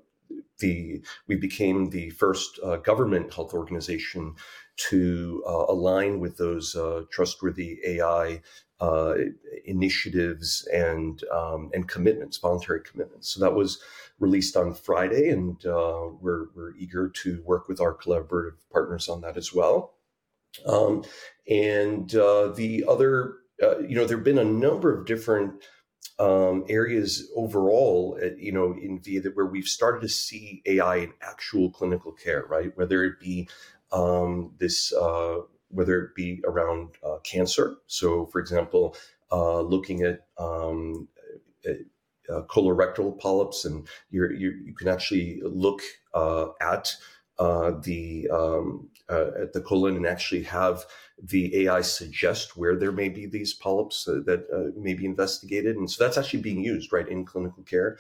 the 0.58 1.02
we 1.28 1.36
became 1.36 1.90
the 1.90 2.10
first 2.10 2.58
uh, 2.64 2.76
government 2.76 3.32
health 3.32 3.54
organization 3.54 4.34
to 4.76 5.42
uh, 5.46 5.66
align 5.68 6.18
with 6.20 6.36
those 6.36 6.74
uh, 6.74 7.02
trustworthy 7.10 7.78
AI 7.86 8.42
uh, 8.80 9.14
initiatives 9.64 10.68
and 10.72 11.22
um, 11.32 11.70
and 11.72 11.88
commitments, 11.88 12.36
voluntary 12.38 12.80
commitments. 12.82 13.28
So 13.28 13.40
that 13.40 13.54
was 13.54 13.78
released 14.18 14.56
on 14.56 14.74
Friday, 14.74 15.28
and 15.28 15.56
we're 15.64 16.46
we're 16.56 16.74
eager 16.76 17.08
to 17.08 17.42
work 17.46 17.68
with 17.68 17.80
our 17.80 17.96
collaborative 17.96 18.56
partners 18.72 19.08
on 19.08 19.20
that 19.20 19.36
as 19.36 19.54
well. 19.54 19.94
Um, 20.66 21.04
and 21.48 22.10
the 22.10 22.84
other 22.88 23.36
uh, 23.62 23.78
you 23.80 23.94
know, 23.94 24.06
there 24.06 24.16
have 24.16 24.24
been 24.24 24.38
a 24.38 24.44
number 24.44 24.96
of 24.96 25.06
different 25.06 25.64
um, 26.18 26.64
areas 26.68 27.30
overall, 27.36 28.18
at, 28.22 28.38
you 28.38 28.52
know, 28.52 28.72
in 28.72 29.00
that 29.22 29.36
where 29.36 29.46
we've 29.46 29.68
started 29.68 30.00
to 30.02 30.08
see 30.08 30.62
AI 30.66 30.96
in 30.96 31.12
actual 31.22 31.70
clinical 31.70 32.12
care, 32.12 32.44
right? 32.48 32.76
Whether 32.76 33.04
it 33.04 33.20
be 33.20 33.48
um, 33.92 34.54
this, 34.58 34.92
uh, 34.92 35.38
whether 35.68 36.00
it 36.02 36.14
be 36.14 36.42
around 36.46 36.90
uh, 37.04 37.18
cancer. 37.24 37.76
So, 37.86 38.26
for 38.26 38.40
example, 38.40 38.96
uh, 39.30 39.60
looking 39.60 40.02
at 40.02 40.26
um, 40.38 41.08
uh, 42.28 42.42
colorectal 42.42 43.18
polyps, 43.18 43.64
and 43.64 43.86
you 44.10 44.28
you 44.30 44.74
can 44.74 44.88
actually 44.88 45.40
look 45.44 45.80
uh, 46.14 46.48
at 46.60 46.92
uh, 47.38 47.72
the 47.82 48.28
um, 48.32 48.88
uh, 49.08 49.30
at 49.42 49.52
the 49.52 49.60
colon 49.60 49.96
and 49.96 50.06
actually 50.06 50.42
have 50.42 50.84
the 51.22 51.64
AI 51.64 51.80
suggest 51.80 52.56
where 52.56 52.76
there 52.76 52.92
may 52.92 53.08
be 53.08 53.26
these 53.26 53.54
polyps 53.54 54.06
uh, 54.06 54.20
that 54.26 54.46
uh, 54.52 54.78
may 54.78 54.94
be 54.94 55.06
investigated, 55.06 55.76
and 55.76 55.90
so 55.90 56.04
that's 56.04 56.18
actually 56.18 56.42
being 56.42 56.62
used 56.62 56.92
right 56.92 57.08
in 57.08 57.24
clinical 57.24 57.62
care. 57.62 57.98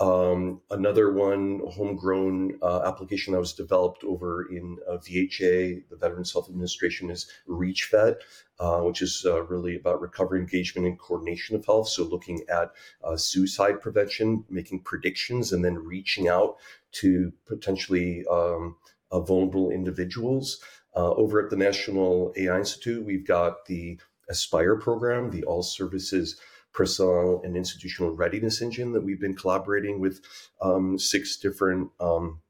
Um, 0.00 0.60
another 0.70 1.12
one, 1.12 1.60
homegrown 1.70 2.58
uh, 2.62 2.82
application 2.84 3.32
that 3.32 3.38
was 3.38 3.52
developed 3.52 4.02
over 4.04 4.48
in 4.50 4.78
uh, 4.88 4.96
VHA, 4.96 5.88
the 5.90 5.96
Veterans 5.96 6.32
Health 6.32 6.48
Administration, 6.48 7.10
is 7.10 7.30
ReachVet, 7.48 8.16
uh, 8.58 8.80
which 8.80 9.02
is 9.02 9.24
uh, 9.26 9.42
really 9.44 9.76
about 9.76 10.00
recovery 10.00 10.40
engagement 10.40 10.86
and 10.86 10.98
coordination 10.98 11.54
of 11.54 11.64
health. 11.66 11.88
So, 11.88 12.04
looking 12.04 12.40
at 12.48 12.72
suicide 13.16 13.80
prevention, 13.80 14.44
making 14.48 14.80
predictions, 14.80 15.52
and 15.52 15.64
then 15.64 15.78
reaching 15.78 16.26
out 16.26 16.56
to 16.92 17.32
potentially 17.46 18.24
um, 18.30 18.76
vulnerable 19.12 19.70
individuals. 19.70 20.60
Over 20.94 21.42
at 21.42 21.50
the 21.50 21.56
National 21.56 22.32
AI 22.36 22.58
Institute, 22.58 23.04
we've 23.04 23.26
got 23.26 23.66
the 23.66 23.98
Aspire 24.28 24.76
program, 24.76 25.30
the 25.30 25.44
All 25.44 25.62
Services 25.62 26.40
personnel 26.72 27.40
and 27.44 27.56
institutional 27.56 28.12
readiness 28.12 28.62
engine 28.62 28.92
that 28.92 29.02
we've 29.02 29.20
been 29.20 29.36
collaborating 29.36 30.00
with 30.00 30.20
um, 30.60 30.98
six 30.98 31.36
different 31.36 31.90
um, 32.00 32.40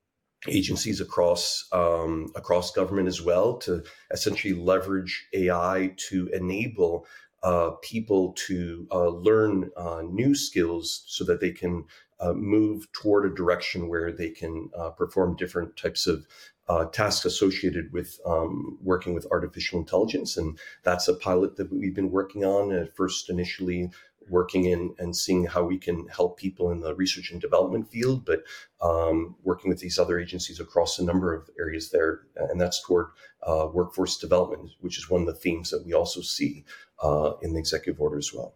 agencies 0.48 1.00
across 1.00 1.68
um, 1.72 2.32
across 2.34 2.72
government 2.72 3.08
as 3.08 3.22
well 3.22 3.56
to 3.58 3.82
essentially 4.10 4.54
leverage 4.54 5.26
AI 5.32 5.94
to 6.08 6.28
enable 6.32 7.06
uh, 7.42 7.70
people 7.82 8.32
to 8.34 8.86
uh, 8.92 9.08
learn 9.08 9.70
uh, 9.76 10.02
new 10.08 10.34
skills 10.34 11.02
so 11.06 11.24
that 11.24 11.40
they 11.40 11.50
can 11.50 11.84
uh, 12.20 12.32
move 12.32 12.90
toward 12.92 13.26
a 13.26 13.34
direction 13.34 13.88
where 13.88 14.12
they 14.12 14.30
can 14.30 14.70
uh, 14.78 14.90
perform 14.90 15.34
different 15.36 15.76
types 15.76 16.06
of 16.06 16.24
uh, 16.68 16.84
tasks 16.86 17.24
associated 17.24 17.92
with 17.92 18.18
um, 18.24 18.78
working 18.82 19.14
with 19.14 19.26
artificial 19.30 19.78
intelligence. 19.78 20.36
And 20.36 20.58
that's 20.82 21.08
a 21.08 21.14
pilot 21.14 21.56
that 21.56 21.72
we've 21.72 21.94
been 21.94 22.10
working 22.10 22.44
on 22.44 22.72
at 22.72 22.96
first 22.96 23.28
initially 23.28 23.90
working 24.28 24.64
in 24.64 24.94
and 24.98 25.16
seeing 25.16 25.46
how 25.46 25.64
we 25.64 25.78
can 25.78 26.06
help 26.08 26.38
people 26.38 26.70
in 26.70 26.80
the 26.80 26.94
research 26.94 27.30
and 27.30 27.40
development 27.40 27.90
field, 27.90 28.24
but 28.24 28.42
um, 28.80 29.36
working 29.42 29.68
with 29.68 29.80
these 29.80 29.98
other 29.98 30.18
agencies 30.18 30.60
across 30.60 30.98
a 30.98 31.04
number 31.04 31.34
of 31.34 31.48
areas 31.58 31.90
there. 31.90 32.20
And 32.36 32.60
that's 32.60 32.82
toward 32.82 33.08
uh, 33.42 33.68
workforce 33.72 34.18
development, 34.18 34.70
which 34.80 34.98
is 34.98 35.10
one 35.10 35.22
of 35.22 35.26
the 35.26 35.34
themes 35.34 35.70
that 35.70 35.84
we 35.84 35.92
also 35.92 36.20
see 36.20 36.64
uh, 37.02 37.32
in 37.42 37.52
the 37.52 37.58
executive 37.58 38.00
order 38.00 38.18
as 38.18 38.32
well. 38.32 38.54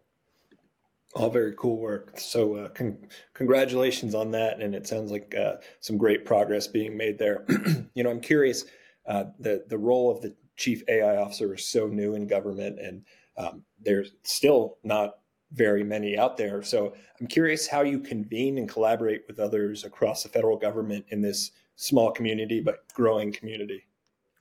All 1.16 1.30
very 1.30 1.54
cool 1.56 1.78
work. 1.78 2.20
So, 2.20 2.56
uh, 2.56 2.68
con- 2.68 2.98
congratulations 3.32 4.14
on 4.14 4.30
that. 4.32 4.60
And 4.60 4.74
it 4.74 4.86
sounds 4.86 5.10
like 5.10 5.34
uh, 5.34 5.56
some 5.80 5.96
great 5.96 6.26
progress 6.26 6.66
being 6.66 6.96
made 6.96 7.18
there. 7.18 7.46
you 7.94 8.02
know, 8.02 8.10
I'm 8.10 8.20
curious 8.20 8.66
uh, 9.06 9.24
the, 9.38 9.64
the 9.68 9.78
role 9.78 10.10
of 10.10 10.20
the 10.20 10.34
chief 10.56 10.82
AI 10.88 11.16
officer 11.16 11.54
is 11.54 11.64
so 11.64 11.86
new 11.86 12.14
in 12.14 12.26
government, 12.26 12.78
and 12.80 13.02
um, 13.36 13.62
there's 13.80 14.12
still 14.24 14.78
not 14.84 15.18
very 15.52 15.84
many 15.84 16.18
out 16.18 16.36
there. 16.36 16.62
So 16.62 16.94
I'm 17.20 17.26
curious 17.26 17.66
how 17.66 17.82
you 17.82 18.00
convene 18.00 18.58
and 18.58 18.68
collaborate 18.68 19.22
with 19.28 19.38
others 19.38 19.84
across 19.84 20.22
the 20.22 20.28
federal 20.28 20.56
government 20.56 21.06
in 21.10 21.20
this 21.20 21.52
small 21.76 22.10
community 22.10 22.60
but 22.60 22.84
growing 22.94 23.32
community. 23.32 23.84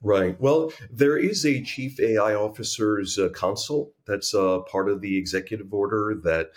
Right. 0.02 0.38
Well, 0.40 0.72
there 0.90 1.16
is 1.16 1.44
a 1.46 1.62
chief 1.62 1.98
AI 1.98 2.34
officer's 2.34 3.18
uh, 3.18 3.30
council 3.30 3.92
that's 4.06 4.34
uh, 4.34 4.60
part 4.70 4.90
of 4.90 5.00
the 5.00 5.16
executive 5.16 5.72
order 5.72 6.14
that 6.22 6.50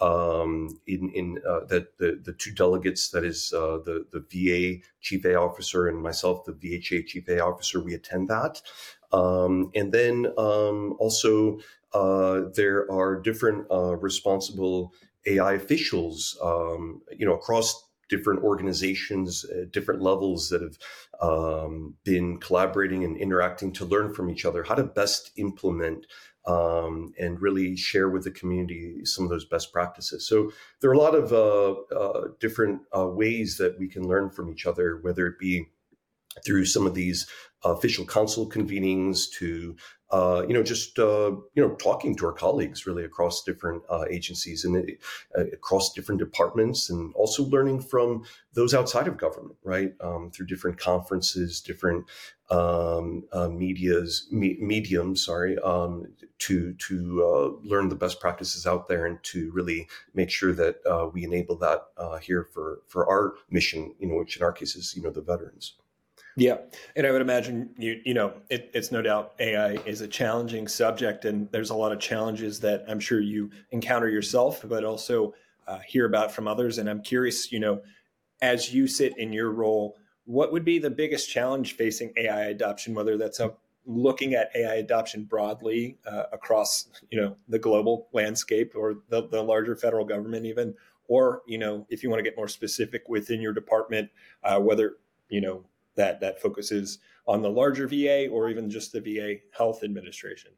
um, 0.00 0.80
in 0.86 1.10
in 1.10 1.38
uh, 1.48 1.66
that 1.66 1.96
the 1.98 2.20
the 2.24 2.32
two 2.32 2.52
delegates 2.52 3.10
that 3.10 3.24
is 3.24 3.52
uh, 3.54 3.78
the 3.84 4.06
the 4.12 4.20
VA 4.30 4.82
chief 5.02 5.24
AI 5.26 5.34
officer 5.36 5.88
and 5.88 6.02
myself 6.02 6.44
the 6.46 6.52
VHA 6.52 7.06
chief 7.06 7.28
AI 7.28 7.40
officer 7.40 7.80
we 7.82 7.94
attend 7.94 8.28
that, 8.28 8.62
um, 9.12 9.70
and 9.74 9.92
then 9.92 10.26
um, 10.38 10.96
also 10.98 11.58
uh, 11.92 12.42
there 12.54 12.90
are 12.90 13.20
different 13.20 13.66
uh, 13.70 13.96
responsible 13.96 14.92
AI 15.26 15.52
officials, 15.54 16.38
um, 16.42 17.02
you 17.16 17.26
know, 17.26 17.34
across 17.34 17.84
different 18.08 18.42
organizations, 18.44 19.44
uh, 19.44 19.64
different 19.72 20.00
levels 20.00 20.48
that 20.50 20.62
have 20.62 20.78
um, 21.20 21.94
been 22.04 22.38
collaborating 22.38 23.04
and 23.04 23.16
interacting 23.16 23.72
to 23.72 23.84
learn 23.84 24.14
from 24.14 24.30
each 24.30 24.44
other 24.44 24.62
how 24.62 24.74
to 24.74 24.84
best 24.84 25.30
implement 25.36 26.06
um, 26.46 27.12
and 27.18 27.42
really 27.42 27.76
share 27.76 28.08
with 28.08 28.24
the 28.24 28.30
community 28.30 29.00
some 29.04 29.24
of 29.24 29.30
those 29.30 29.44
best 29.44 29.72
practices. 29.72 30.28
So 30.28 30.52
there 30.80 30.90
are 30.90 30.94
a 30.94 30.98
lot 30.98 31.14
of 31.14 31.32
uh, 31.32 31.72
uh, 31.94 32.28
different 32.38 32.82
uh, 32.96 33.08
ways 33.08 33.56
that 33.56 33.78
we 33.78 33.88
can 33.88 34.06
learn 34.06 34.30
from 34.30 34.50
each 34.50 34.66
other, 34.66 34.98
whether 35.02 35.26
it 35.26 35.38
be 35.38 35.66
through 36.44 36.66
some 36.66 36.86
of 36.86 36.94
these 36.94 37.26
official 37.72 38.04
council 38.04 38.48
convenings 38.48 39.30
to 39.30 39.76
uh, 40.10 40.44
you 40.46 40.54
know, 40.54 40.62
just 40.62 40.98
uh, 41.00 41.32
you 41.54 41.62
know, 41.62 41.74
talking 41.74 42.14
to 42.14 42.26
our 42.26 42.32
colleagues 42.32 42.86
really 42.86 43.04
across 43.04 43.42
different 43.42 43.82
uh, 43.90 44.04
agencies 44.08 44.64
and 44.64 44.88
uh, 45.36 45.44
across 45.52 45.92
different 45.92 46.20
departments, 46.20 46.88
and 46.88 47.12
also 47.16 47.42
learning 47.44 47.80
from 47.80 48.22
those 48.52 48.72
outside 48.72 49.08
of 49.08 49.16
government, 49.16 49.56
right? 49.64 49.94
Um, 50.00 50.30
through 50.30 50.46
different 50.46 50.78
conferences, 50.78 51.60
different 51.60 52.04
um, 52.50 53.24
uh, 53.32 53.48
media's 53.48 54.28
me- 54.30 54.58
mediums, 54.60 55.24
sorry, 55.24 55.58
um, 55.58 56.06
to 56.38 56.72
to 56.74 57.24
uh, 57.24 57.68
learn 57.68 57.88
the 57.88 57.96
best 57.96 58.20
practices 58.20 58.64
out 58.64 58.86
there 58.86 59.06
and 59.06 59.20
to 59.24 59.50
really 59.50 59.88
make 60.14 60.30
sure 60.30 60.52
that 60.52 60.76
we 61.12 61.24
enable 61.24 61.56
that 61.56 61.82
here 62.22 62.44
for 62.54 62.78
for 62.86 63.08
our 63.10 63.34
mission, 63.50 63.92
you 63.98 64.06
know, 64.06 64.14
which 64.18 64.36
in 64.36 64.44
our 64.44 64.52
case 64.52 64.76
is 64.76 64.94
you 64.94 65.02
know 65.02 65.10
the 65.10 65.20
veterans. 65.20 65.74
Yeah, 66.38 66.58
and 66.94 67.06
I 67.06 67.10
would 67.10 67.22
imagine 67.22 67.70
you 67.78 68.00
you 68.04 68.12
know 68.12 68.34
it, 68.50 68.70
it's 68.74 68.92
no 68.92 69.00
doubt 69.00 69.32
AI 69.40 69.72
is 69.86 70.02
a 70.02 70.08
challenging 70.08 70.68
subject, 70.68 71.24
and 71.24 71.50
there's 71.50 71.70
a 71.70 71.74
lot 71.74 71.92
of 71.92 71.98
challenges 71.98 72.60
that 72.60 72.84
I'm 72.86 73.00
sure 73.00 73.20
you 73.20 73.50
encounter 73.70 74.10
yourself, 74.10 74.62
but 74.68 74.84
also 74.84 75.32
uh, 75.66 75.78
hear 75.78 76.04
about 76.04 76.30
from 76.30 76.46
others. 76.46 76.76
And 76.76 76.90
I'm 76.90 77.02
curious, 77.02 77.50
you 77.50 77.58
know, 77.58 77.80
as 78.42 78.72
you 78.72 78.86
sit 78.86 79.16
in 79.16 79.32
your 79.32 79.50
role, 79.50 79.96
what 80.26 80.52
would 80.52 80.64
be 80.64 80.78
the 80.78 80.90
biggest 80.90 81.30
challenge 81.30 81.74
facing 81.74 82.12
AI 82.18 82.44
adoption? 82.44 82.94
Whether 82.94 83.16
that's 83.16 83.40
a, 83.40 83.54
looking 83.86 84.34
at 84.34 84.50
AI 84.54 84.74
adoption 84.74 85.24
broadly 85.24 85.96
uh, 86.06 86.24
across 86.32 86.88
you 87.10 87.18
know 87.18 87.34
the 87.48 87.58
global 87.58 88.08
landscape 88.12 88.74
or 88.76 88.96
the, 89.08 89.26
the 89.28 89.42
larger 89.42 89.74
federal 89.74 90.04
government, 90.04 90.44
even, 90.44 90.74
or 91.08 91.40
you 91.46 91.56
know 91.56 91.86
if 91.88 92.02
you 92.02 92.10
want 92.10 92.18
to 92.18 92.24
get 92.24 92.36
more 92.36 92.48
specific 92.48 93.08
within 93.08 93.40
your 93.40 93.54
department, 93.54 94.10
uh, 94.44 94.60
whether 94.60 94.96
you 95.30 95.40
know 95.40 95.64
that 95.96 96.20
that 96.20 96.40
focuses 96.40 96.98
on 97.26 97.42
the 97.42 97.50
larger 97.50 97.86
VA 97.88 98.28
or 98.28 98.48
even 98.48 98.70
just 98.70 98.92
the 98.92 99.00
VA 99.00 99.36
health 99.56 99.82
administration. 99.82 100.52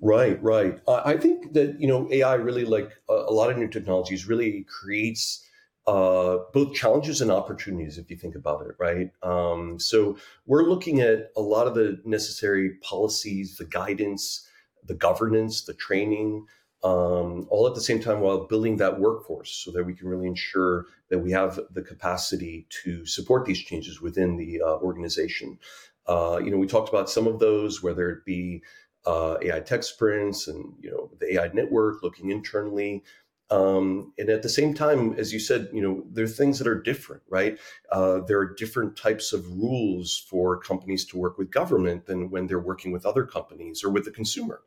Right, 0.00 0.42
right. 0.42 0.78
Uh, 0.86 1.02
I 1.04 1.16
think 1.16 1.54
that 1.54 1.80
you 1.80 1.88
know 1.88 2.08
AI 2.10 2.34
really, 2.34 2.64
like 2.64 2.92
a, 3.08 3.14
a 3.14 3.32
lot 3.32 3.50
of 3.50 3.56
new 3.56 3.68
technologies, 3.68 4.26
really 4.26 4.64
creates 4.68 5.42
uh, 5.86 6.38
both 6.52 6.74
challenges 6.74 7.20
and 7.20 7.30
opportunities 7.30 7.96
if 7.96 8.10
you 8.10 8.16
think 8.16 8.34
about 8.34 8.66
it, 8.66 8.74
right? 8.78 9.10
Um, 9.22 9.78
so 9.78 10.18
we're 10.44 10.64
looking 10.64 11.00
at 11.00 11.30
a 11.36 11.40
lot 11.40 11.66
of 11.66 11.74
the 11.74 12.00
necessary 12.04 12.74
policies, 12.82 13.56
the 13.56 13.64
guidance, 13.64 14.46
the 14.84 14.94
governance, 14.94 15.64
the 15.64 15.74
training, 15.74 16.46
um, 16.86 17.48
all 17.50 17.66
at 17.66 17.74
the 17.74 17.80
same 17.80 18.00
time 18.00 18.20
while 18.20 18.46
building 18.46 18.76
that 18.76 19.00
workforce 19.00 19.50
so 19.50 19.72
that 19.72 19.82
we 19.82 19.92
can 19.92 20.06
really 20.06 20.28
ensure 20.28 20.86
that 21.10 21.18
we 21.18 21.32
have 21.32 21.58
the 21.72 21.82
capacity 21.82 22.64
to 22.84 23.04
support 23.04 23.44
these 23.44 23.58
changes 23.58 24.00
within 24.00 24.36
the 24.36 24.62
uh, 24.62 24.76
organization. 24.76 25.58
Uh, 26.06 26.40
you 26.42 26.48
know, 26.48 26.56
we 26.56 26.66
talked 26.68 26.88
about 26.88 27.10
some 27.10 27.26
of 27.26 27.40
those, 27.40 27.82
whether 27.82 28.08
it 28.10 28.24
be 28.24 28.62
uh, 29.04 29.36
AI 29.42 29.58
tech 29.60 29.82
sprints 29.82 30.46
and 30.46 30.74
you 30.80 30.90
know 30.90 31.10
the 31.18 31.34
AI 31.34 31.50
network, 31.52 32.04
looking 32.04 32.30
internally. 32.30 33.02
Um, 33.50 34.12
and 34.18 34.28
at 34.28 34.42
the 34.42 34.48
same 34.48 34.72
time, 34.74 35.14
as 35.18 35.32
you 35.32 35.40
said, 35.40 35.68
you 35.72 35.80
know, 35.80 36.04
there 36.10 36.24
are 36.24 36.28
things 36.28 36.58
that 36.58 36.68
are 36.68 36.80
different, 36.80 37.22
right? 37.28 37.58
Uh, 37.90 38.20
there 38.26 38.38
are 38.38 38.54
different 38.54 38.96
types 38.96 39.32
of 39.32 39.46
rules 39.48 40.24
for 40.28 40.58
companies 40.58 41.04
to 41.06 41.16
work 41.16 41.38
with 41.38 41.50
government 41.50 42.06
than 42.06 42.30
when 42.30 42.46
they're 42.46 42.58
working 42.58 42.92
with 42.92 43.06
other 43.06 43.24
companies 43.24 43.84
or 43.84 43.90
with 43.90 44.04
the 44.04 44.10
consumer, 44.10 44.62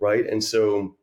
right? 0.00 0.26
And 0.26 0.42
so 0.42 0.96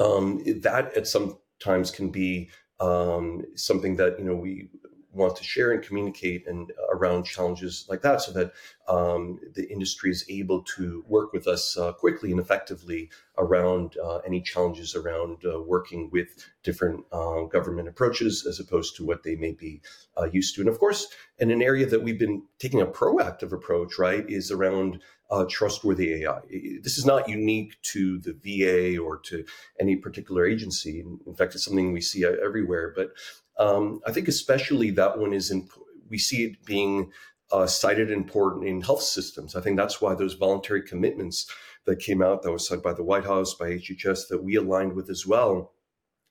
um, 0.00 0.42
that 0.62 0.96
at 0.96 1.06
some 1.06 1.38
times 1.60 1.90
can 1.90 2.10
be 2.10 2.50
um, 2.80 3.42
something 3.56 3.96
that 3.96 4.18
you 4.18 4.24
know 4.24 4.36
we 4.36 4.70
want 5.12 5.36
to 5.36 5.44
share 5.44 5.72
and 5.72 5.82
communicate 5.82 6.46
and 6.46 6.70
uh, 6.72 6.96
around 6.96 7.24
challenges 7.24 7.86
like 7.88 8.02
that 8.02 8.20
so 8.20 8.32
that 8.32 8.52
um, 8.88 9.38
the 9.54 9.70
industry 9.70 10.10
is 10.10 10.24
able 10.28 10.62
to 10.62 11.04
work 11.08 11.32
with 11.32 11.46
us 11.46 11.76
uh, 11.78 11.92
quickly 11.92 12.30
and 12.30 12.40
effectively 12.40 13.10
around 13.38 13.96
uh, 14.04 14.18
any 14.18 14.40
challenges 14.40 14.94
around 14.94 15.38
uh, 15.44 15.60
working 15.60 16.10
with 16.12 16.28
different 16.62 17.04
uh, 17.12 17.42
government 17.44 17.88
approaches 17.88 18.46
as 18.46 18.60
opposed 18.60 18.96
to 18.96 19.04
what 19.04 19.22
they 19.22 19.36
may 19.36 19.52
be 19.52 19.80
uh, 20.20 20.28
used 20.32 20.54
to 20.54 20.60
and 20.60 20.68
of 20.68 20.78
course 20.78 21.08
in 21.38 21.50
an 21.50 21.62
area 21.62 21.86
that 21.86 22.02
we've 22.02 22.18
been 22.18 22.42
taking 22.58 22.80
a 22.80 22.86
proactive 22.86 23.52
approach 23.52 23.98
right 23.98 24.28
is 24.28 24.50
around 24.50 25.00
uh, 25.30 25.44
trustworthy 25.48 26.24
AI. 26.24 26.40
This 26.82 26.96
is 26.96 27.04
not 27.04 27.28
unique 27.28 27.76
to 27.82 28.18
the 28.18 28.32
VA 28.32 28.98
or 28.98 29.18
to 29.18 29.44
any 29.78 29.96
particular 29.96 30.46
agency. 30.46 31.00
In 31.00 31.34
fact, 31.34 31.54
it's 31.54 31.64
something 31.64 31.92
we 31.92 32.00
see 32.00 32.24
everywhere. 32.24 32.92
But 32.96 33.12
um, 33.58 34.00
I 34.06 34.12
think 34.12 34.28
especially 34.28 34.90
that 34.92 35.18
one 35.18 35.32
is 35.32 35.50
in, 35.50 35.68
we 36.08 36.18
see 36.18 36.44
it 36.44 36.64
being 36.64 37.12
uh, 37.50 37.66
cited 37.66 38.10
important 38.10 38.66
in 38.66 38.82
health 38.82 39.02
systems. 39.02 39.56
I 39.56 39.60
think 39.60 39.76
that's 39.76 40.00
why 40.00 40.14
those 40.14 40.34
voluntary 40.34 40.82
commitments 40.82 41.50
that 41.86 41.98
came 41.98 42.22
out 42.22 42.42
that 42.42 42.52
was 42.52 42.68
signed 42.68 42.82
by 42.82 42.92
the 42.92 43.02
White 43.02 43.24
House, 43.24 43.54
by 43.54 43.70
HHS, 43.70 44.28
that 44.28 44.44
we 44.44 44.56
aligned 44.56 44.92
with 44.92 45.08
as 45.08 45.26
well. 45.26 45.72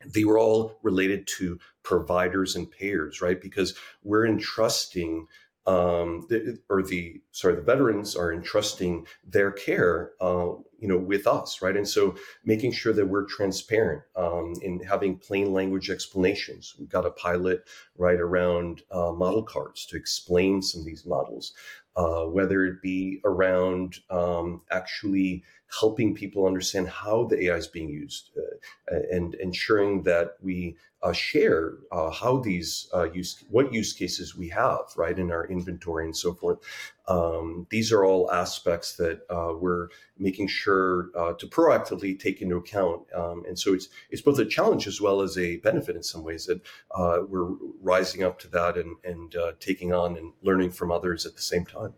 They 0.05 0.23
were 0.23 0.37
all 0.37 0.77
related 0.83 1.27
to 1.37 1.59
providers 1.83 2.55
and 2.55 2.69
payers, 2.69 3.21
right? 3.21 3.41
Because 3.41 3.75
we're 4.03 4.27
entrusting 4.27 5.27
um, 5.67 6.25
the, 6.29 6.57
or 6.69 6.81
the 6.81 7.21
sorry, 7.31 7.55
the 7.55 7.61
veterans 7.61 8.15
are 8.15 8.33
entrusting 8.33 9.05
their 9.25 9.51
care, 9.51 10.11
uh, 10.21 10.53
you 10.79 10.87
know, 10.87 10.97
with 10.97 11.27
us, 11.27 11.61
right? 11.61 11.75
And 11.75 11.87
so 11.87 12.15
making 12.45 12.71
sure 12.71 12.93
that 12.93 13.05
we're 13.05 13.25
transparent 13.25 14.01
um, 14.15 14.53
in 14.61 14.79
having 14.79 15.17
plain 15.17 15.51
language 15.51 15.89
explanations. 15.89 16.73
We've 16.79 16.89
got 16.89 17.05
a 17.05 17.11
pilot 17.11 17.67
right 17.97 18.19
around 18.19 18.83
uh, 18.91 19.11
model 19.11 19.43
cards 19.43 19.85
to 19.87 19.97
explain 19.97 20.61
some 20.61 20.81
of 20.81 20.85
these 20.85 21.05
models, 21.05 21.53
uh, 21.97 22.23
whether 22.23 22.65
it 22.65 22.81
be 22.81 23.19
around 23.25 23.97
um, 24.09 24.61
actually 24.71 25.43
helping 25.79 26.13
people 26.13 26.45
understand 26.45 26.87
how 26.87 27.25
the 27.25 27.45
AI 27.45 27.55
is 27.55 27.67
being 27.67 27.89
used 27.89 28.31
uh, 28.37 28.95
and 29.11 29.35
ensuring 29.35 30.03
that 30.03 30.35
we 30.41 30.75
uh, 31.03 31.13
share 31.13 31.75
uh, 31.91 32.09
how 32.09 32.37
these 32.37 32.89
uh, 32.93 33.03
use 33.11 33.43
what 33.49 33.71
use 33.71 33.93
cases 33.93 34.35
we 34.35 34.49
have 34.49 34.79
right 34.95 35.19
in 35.19 35.31
our 35.31 35.45
inventory 35.47 36.05
and 36.05 36.17
so 36.17 36.33
forth. 36.33 36.57
Um, 37.07 37.67
these 37.69 37.91
are 37.91 38.03
all 38.03 38.31
aspects 38.31 38.95
that 38.97 39.21
uh, 39.29 39.53
we're 39.55 39.89
making 40.17 40.47
sure 40.47 41.09
uh, 41.15 41.33
to 41.33 41.45
proactively 41.47 42.19
take 42.19 42.41
into 42.41 42.57
account, 42.57 43.03
um, 43.15 43.43
and 43.47 43.57
so 43.57 43.73
it's 43.73 43.89
it's 44.09 44.23
both 44.23 44.39
a 44.39 44.45
challenge 44.45 44.87
as 44.87 44.99
well 44.99 45.21
as 45.21 45.37
a 45.37 45.57
benefit 45.57 45.95
in 45.95 46.03
some 46.03 46.23
ways 46.23 46.47
that 46.47 46.61
we're 47.29 47.51
rising 47.81 48.23
up 48.23 48.39
to 48.39 48.47
that 48.49 48.75
and 48.75 48.95
and 49.03 49.35
taking 49.59 49.93
on 49.93 50.17
and 50.17 50.33
learning 50.41 50.71
from 50.71 50.91
others 50.91 51.25
at 51.25 51.35
the 51.35 51.41
same 51.41 51.65
time. 51.65 51.93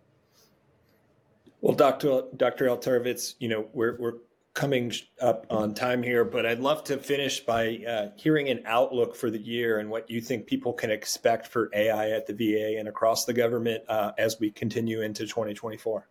Well, 1.62 1.76
Dr. 1.76 2.24
Dr. 2.36 2.66
Alterovitz, 2.66 3.36
you 3.40 3.50
know, 3.50 3.68
we're, 3.74 3.98
we're 4.00 4.14
coming 4.54 4.92
up 5.22 5.46
on 5.50 5.74
time 5.74 6.02
here, 6.02 6.24
but 6.24 6.46
I'd 6.46 6.60
love 6.60 6.84
to 6.86 6.98
finish 6.98 7.42
by 7.42 7.80
uh, 7.88 8.10
hearing 8.16 8.50
an 8.50 8.62
outlook 8.66 9.16
for 9.16 9.30
the 9.30 9.40
year 9.40 9.80
and 9.80 9.90
what 9.90 10.10
you 10.10 10.22
think 10.22 10.48
people 10.48 10.74
can 10.74 10.90
expect 10.90 11.48
for 11.48 11.70
AI 11.74 12.12
at 12.12 12.28
the 12.28 12.34
VA 12.34 12.78
and 12.80 12.88
across 12.88 13.26
the 13.26 13.34
government 13.34 13.84
uh, 13.90 14.12
as 14.18 14.40
we 14.40 14.52
continue 14.52 15.02
into 15.02 15.26
2024. 15.26 16.08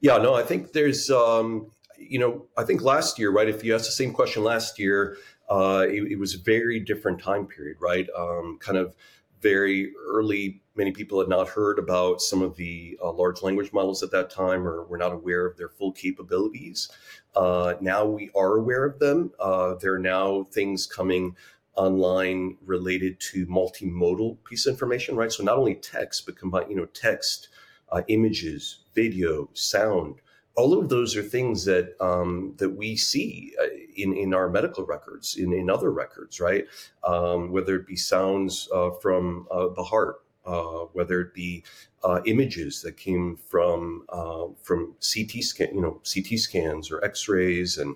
Yeah, 0.00 0.18
no, 0.18 0.34
I 0.34 0.42
think 0.42 0.72
there's, 0.72 1.10
um, 1.10 1.70
you 1.96 2.18
know, 2.18 2.46
I 2.56 2.64
think 2.64 2.82
last 2.82 3.18
year, 3.18 3.30
right? 3.30 3.48
If 3.48 3.64
you 3.64 3.74
asked 3.74 3.86
the 3.86 3.92
same 3.92 4.12
question 4.12 4.42
last 4.42 4.78
year, 4.78 5.16
uh, 5.48 5.86
it, 5.88 6.12
it, 6.12 6.18
was 6.18 6.34
a 6.34 6.38
very 6.38 6.78
different 6.78 7.20
time 7.20 7.46
period, 7.46 7.78
right? 7.80 8.06
Um, 8.16 8.58
kind 8.60 8.76
of 8.76 8.94
very 9.40 9.92
early 10.06 10.60
Many 10.78 10.92
people 10.92 11.18
had 11.18 11.28
not 11.28 11.48
heard 11.48 11.80
about 11.80 12.22
some 12.22 12.40
of 12.40 12.54
the 12.54 12.96
uh, 13.02 13.10
large 13.10 13.42
language 13.42 13.72
models 13.72 14.04
at 14.04 14.12
that 14.12 14.30
time 14.30 14.64
or 14.64 14.84
were 14.84 14.96
not 14.96 15.12
aware 15.12 15.44
of 15.44 15.56
their 15.56 15.68
full 15.68 15.90
capabilities. 15.90 16.88
Uh, 17.34 17.74
now 17.80 18.06
we 18.06 18.30
are 18.36 18.58
aware 18.58 18.84
of 18.84 19.00
them. 19.00 19.32
Uh, 19.40 19.74
there 19.74 19.94
are 19.94 19.98
now 19.98 20.44
things 20.52 20.86
coming 20.86 21.34
online 21.74 22.58
related 22.64 23.18
to 23.18 23.44
multimodal 23.46 24.36
piece 24.44 24.66
of 24.66 24.74
information, 24.74 25.16
right? 25.16 25.32
So 25.32 25.42
not 25.42 25.58
only 25.58 25.74
text, 25.74 26.26
but 26.26 26.38
combine, 26.38 26.70
you 26.70 26.76
know, 26.76 26.86
text, 26.86 27.48
uh, 27.90 28.02
images, 28.06 28.84
video, 28.94 29.50
sound, 29.54 30.20
all 30.58 30.76
of 30.76 30.88
those 30.88 31.16
are 31.16 31.22
things 31.22 31.64
that 31.66 31.94
um, 32.00 32.54
that 32.58 32.70
we 32.70 32.96
see 32.96 33.54
uh, 33.62 33.66
in 33.96 34.12
in 34.12 34.34
our 34.34 34.50
medical 34.50 34.84
records, 34.84 35.36
in 35.36 35.52
in 35.52 35.70
other 35.70 35.92
records, 35.92 36.40
right? 36.40 36.66
Um, 37.04 37.52
whether 37.52 37.76
it 37.76 37.86
be 37.86 37.94
sounds 37.94 38.68
uh, 38.74 38.90
from 38.90 39.46
uh, 39.52 39.68
the 39.68 39.84
heart, 39.84 40.16
uh, 40.44 40.86
whether 40.94 41.20
it 41.20 41.32
be 41.32 41.62
uh, 42.02 42.20
images 42.26 42.82
that 42.82 42.96
came 42.96 43.36
from 43.36 44.04
uh, 44.08 44.46
from 44.60 44.96
CT 45.00 45.44
scan, 45.44 45.68
you 45.72 45.80
know, 45.80 46.02
CT 46.12 46.40
scans 46.40 46.90
or 46.90 47.04
X-rays 47.04 47.78
and 47.78 47.94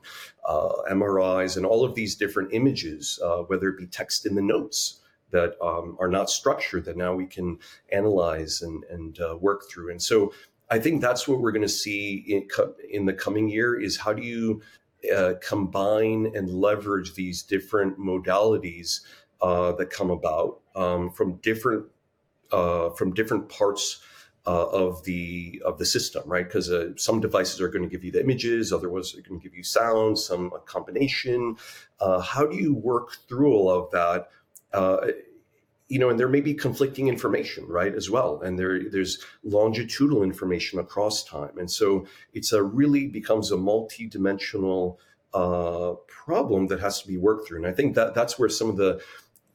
uh, 0.48 0.82
MRIs 0.88 1.56
and 1.56 1.66
all 1.66 1.84
of 1.84 1.96
these 1.96 2.14
different 2.14 2.54
images, 2.54 3.18
uh, 3.24 3.38
whether 3.38 3.70
it 3.70 3.78
be 3.78 3.86
text 3.86 4.24
in 4.24 4.36
the 4.36 4.42
notes 4.42 5.00
that 5.32 5.56
um, 5.60 5.96
are 5.98 6.10
not 6.10 6.28
structured 6.30 6.84
that 6.84 6.96
now 6.96 7.12
we 7.12 7.26
can 7.26 7.58
analyze 7.90 8.62
and 8.62 8.84
and 8.84 9.18
work 9.40 9.68
through. 9.68 9.90
And 9.90 10.00
so 10.00 10.32
I 10.72 10.78
think 10.78 11.02
that's 11.02 11.28
what 11.28 11.40
we're 11.40 11.52
going 11.52 11.60
to 11.60 11.68
see 11.68 12.24
in, 12.26 12.48
in 12.88 13.04
the 13.04 13.12
coming 13.12 13.46
year 13.46 13.78
is 13.78 13.98
how 13.98 14.14
do 14.14 14.22
you 14.22 14.62
uh, 15.14 15.34
combine 15.42 16.32
and 16.34 16.48
leverage 16.48 17.14
these 17.14 17.42
different 17.42 17.98
modalities 17.98 19.00
uh, 19.42 19.72
that 19.72 19.90
come 19.90 20.10
about 20.10 20.60
um, 20.74 21.10
from 21.10 21.34
different 21.42 21.84
uh, 22.52 22.88
from 22.90 23.12
different 23.12 23.50
parts 23.50 24.00
uh, 24.46 24.66
of 24.68 25.04
the 25.04 25.60
of 25.62 25.76
the 25.76 25.84
system, 25.84 26.22
right? 26.24 26.46
Because 26.46 26.70
uh, 26.70 26.92
some 26.96 27.20
devices 27.20 27.60
are 27.60 27.68
going 27.68 27.82
to 27.82 27.88
give 27.90 28.02
you 28.02 28.10
the 28.10 28.22
images, 28.22 28.72
other 28.72 28.88
ones 28.88 29.14
are 29.14 29.20
going 29.20 29.38
to 29.38 29.44
give 29.44 29.54
you 29.54 29.62
sound, 29.62 30.18
some 30.18 30.52
combination. 30.64 31.54
Uh, 32.00 32.20
how 32.20 32.46
do 32.46 32.56
you 32.56 32.72
work 32.72 33.18
through 33.28 33.52
all 33.52 33.68
of 33.68 33.90
that? 33.90 34.30
You 35.92 35.98
know, 35.98 36.08
and 36.10 36.18
there 36.18 36.28
may 36.36 36.40
be 36.40 36.54
conflicting 36.54 37.08
information, 37.08 37.66
right, 37.68 37.94
as 37.94 38.08
well, 38.08 38.40
and 38.44 38.58
there 38.58 38.76
there's 38.94 39.12
longitudinal 39.44 40.22
information 40.22 40.78
across 40.78 41.22
time, 41.22 41.54
and 41.58 41.70
so 41.70 42.06
it's 42.32 42.52
a 42.52 42.62
really 42.62 43.04
becomes 43.08 43.50
a 43.50 43.56
multi-dimensional 43.56 44.98
uh, 45.34 45.92
problem 46.24 46.68
that 46.68 46.80
has 46.80 47.02
to 47.02 47.08
be 47.08 47.18
worked 47.18 47.46
through, 47.46 47.58
and 47.58 47.66
I 47.66 47.72
think 47.72 47.94
that 47.96 48.14
that's 48.14 48.38
where 48.38 48.48
some 48.48 48.70
of 48.70 48.76
the 48.76 49.02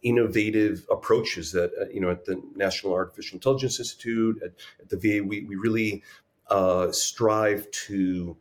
innovative 0.04 0.86
approaches 0.92 1.52
that 1.54 1.72
uh, 1.82 1.90
you 1.92 2.02
know 2.02 2.12
at 2.12 2.26
the 2.26 2.42
National 2.56 2.94
Artificial 2.94 3.38
Intelligence 3.38 3.80
Institute 3.80 4.42
at, 4.44 4.52
at 4.82 4.90
the 4.90 4.98
VA 4.98 5.24
we, 5.24 5.44
we 5.44 5.56
really 5.56 6.04
uh, 6.50 6.92
strive 6.92 7.70
to 7.72 8.38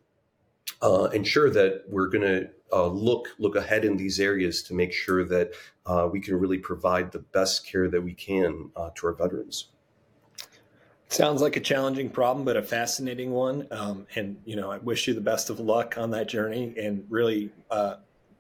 uh, 0.83 1.09
ensure 1.13 1.51
that 1.51 1.85
we're 1.89 2.09
going 2.09 2.23
to 2.23 2.51
uh, 2.73 2.87
look 2.87 3.29
look 3.39 3.57
ahead 3.57 3.85
in 3.85 3.97
these 3.97 4.19
areas 4.19 4.63
to 4.65 4.75
make 4.75 4.93
sure 4.93 5.25
that 5.25 5.53
uh, 5.87 6.09
we 6.11 6.21
can 6.21 6.39
really 6.39 6.59
provide 6.59 7.13
the 7.13 7.19
best 7.19 7.67
care 7.67 7.89
that 7.89 8.01
we 8.01 8.13
can 8.13 8.71
uh, 8.77 8.91
to 8.95 9.07
our 9.07 9.13
veterans. 9.13 9.69
Sounds 11.09 11.41
like 11.41 11.55
a 11.55 11.61
challenging 11.61 12.11
problem, 12.11 12.45
but 12.45 12.57
a 12.57 12.63
fascinating 12.63 13.31
one. 13.31 13.69
Um, 13.71 14.07
and 14.17 14.37
you 14.45 14.57
know, 14.57 14.73
I 14.73 14.79
wish 14.79 15.07
you 15.07 15.15
the 15.15 15.21
best 15.21 15.51
of 15.51 15.61
luck 15.61 15.97
on 15.97 16.11
that 16.11 16.29
journey, 16.29 16.75
and 16.77 17.05
really 17.09 17.53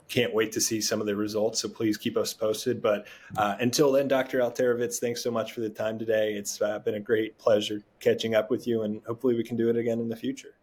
can't 0.08 0.32
wait 0.32 0.52
to 0.52 0.60
see 0.60 0.80
some 0.80 1.00
of 1.00 1.06
the 1.06 1.16
results. 1.16 1.60
So 1.60 1.68
please 1.68 1.96
keep 1.96 2.16
us 2.16 2.32
posted. 2.32 2.80
But 2.80 3.06
uh, 3.36 3.56
until 3.60 3.90
then, 3.92 4.08
Dr. 4.08 4.38
Alterovitz, 4.38 4.98
thanks 4.98 5.22
so 5.22 5.30
much 5.30 5.52
for 5.52 5.60
the 5.60 5.68
time 5.68 5.98
today. 5.98 6.34
It's 6.34 6.60
uh, 6.62 6.78
been 6.80 6.94
a 6.94 7.00
great 7.00 7.38
pleasure 7.38 7.82
catching 8.00 8.34
up 8.34 8.50
with 8.50 8.66
you, 8.66 8.82
and 8.82 9.00
hopefully 9.06 9.34
we 9.34 9.42
can 9.42 9.56
do 9.56 9.68
it 9.68 9.76
again 9.76 9.98
in 9.98 10.08
the 10.08 10.16
future. 10.16 10.54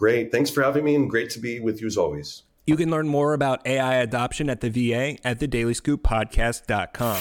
Great. 0.00 0.32
Thanks 0.32 0.48
for 0.48 0.62
having 0.62 0.82
me, 0.82 0.94
and 0.94 1.10
great 1.10 1.28
to 1.28 1.38
be 1.38 1.60
with 1.60 1.82
you 1.82 1.86
as 1.86 1.98
always. 1.98 2.44
You 2.66 2.74
can 2.74 2.90
learn 2.90 3.06
more 3.06 3.34
about 3.34 3.66
AI 3.66 3.96
adoption 3.96 4.48
at 4.48 4.62
the 4.62 4.70
VA 4.70 5.18
at 5.22 5.38
thedailyscooppodcast.com. 5.40 7.18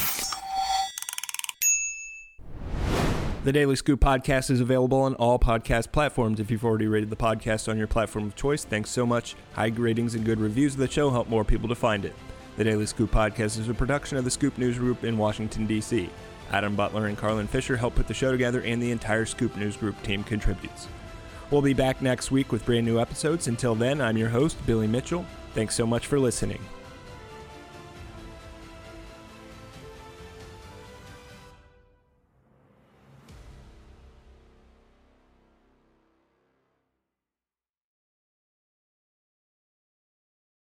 The 3.43 3.51
Daily 3.51 3.75
Scoop 3.75 3.99
podcast 3.99 4.49
is 4.49 4.61
available 4.61 4.99
on 4.99 5.15
all 5.15 5.37
podcast 5.37 5.91
platforms. 5.91 6.39
If 6.39 6.49
you've 6.49 6.63
already 6.63 6.87
rated 6.87 7.09
the 7.09 7.17
podcast 7.17 7.67
on 7.67 7.77
your 7.77 7.87
platform 7.87 8.27
of 8.27 8.37
choice, 8.37 8.63
thanks 8.63 8.91
so 8.91 9.05
much. 9.05 9.35
High 9.55 9.73
ratings 9.75 10.15
and 10.15 10.23
good 10.23 10.39
reviews 10.39 10.75
of 10.75 10.79
the 10.79 10.89
show 10.89 11.09
help 11.09 11.27
more 11.27 11.43
people 11.43 11.67
to 11.67 11.75
find 11.75 12.05
it. 12.05 12.15
The 12.55 12.63
Daily 12.63 12.85
Scoop 12.85 13.11
podcast 13.11 13.59
is 13.59 13.67
a 13.67 13.73
production 13.73 14.17
of 14.17 14.23
the 14.23 14.31
Scoop 14.31 14.57
News 14.57 14.77
Group 14.77 15.03
in 15.03 15.17
Washington, 15.17 15.67
D.C. 15.67 16.09
Adam 16.49 16.77
Butler 16.77 17.07
and 17.07 17.17
Carlin 17.17 17.47
Fisher 17.47 17.75
help 17.75 17.95
put 17.95 18.07
the 18.07 18.13
show 18.13 18.31
together, 18.31 18.61
and 18.61 18.81
the 18.81 18.91
entire 18.91 19.25
Scoop 19.25 19.57
News 19.57 19.75
Group 19.75 20.01
team 20.01 20.23
contributes. 20.23 20.87
We'll 21.51 21.61
be 21.61 21.73
back 21.73 22.01
next 22.01 22.29
week 22.31 22.51
with 22.51 22.65
brand 22.65 22.85
new 22.85 22.99
episodes. 22.99 23.47
Until 23.47 23.75
then, 23.75 24.01
I'm 24.01 24.17
your 24.17 24.29
host, 24.29 24.57
Billy 24.65 24.87
Mitchell. 24.87 25.25
Thanks 25.53 25.75
so 25.75 25.87
much 25.87 26.05
for 26.07 26.19
listening. 26.19 26.61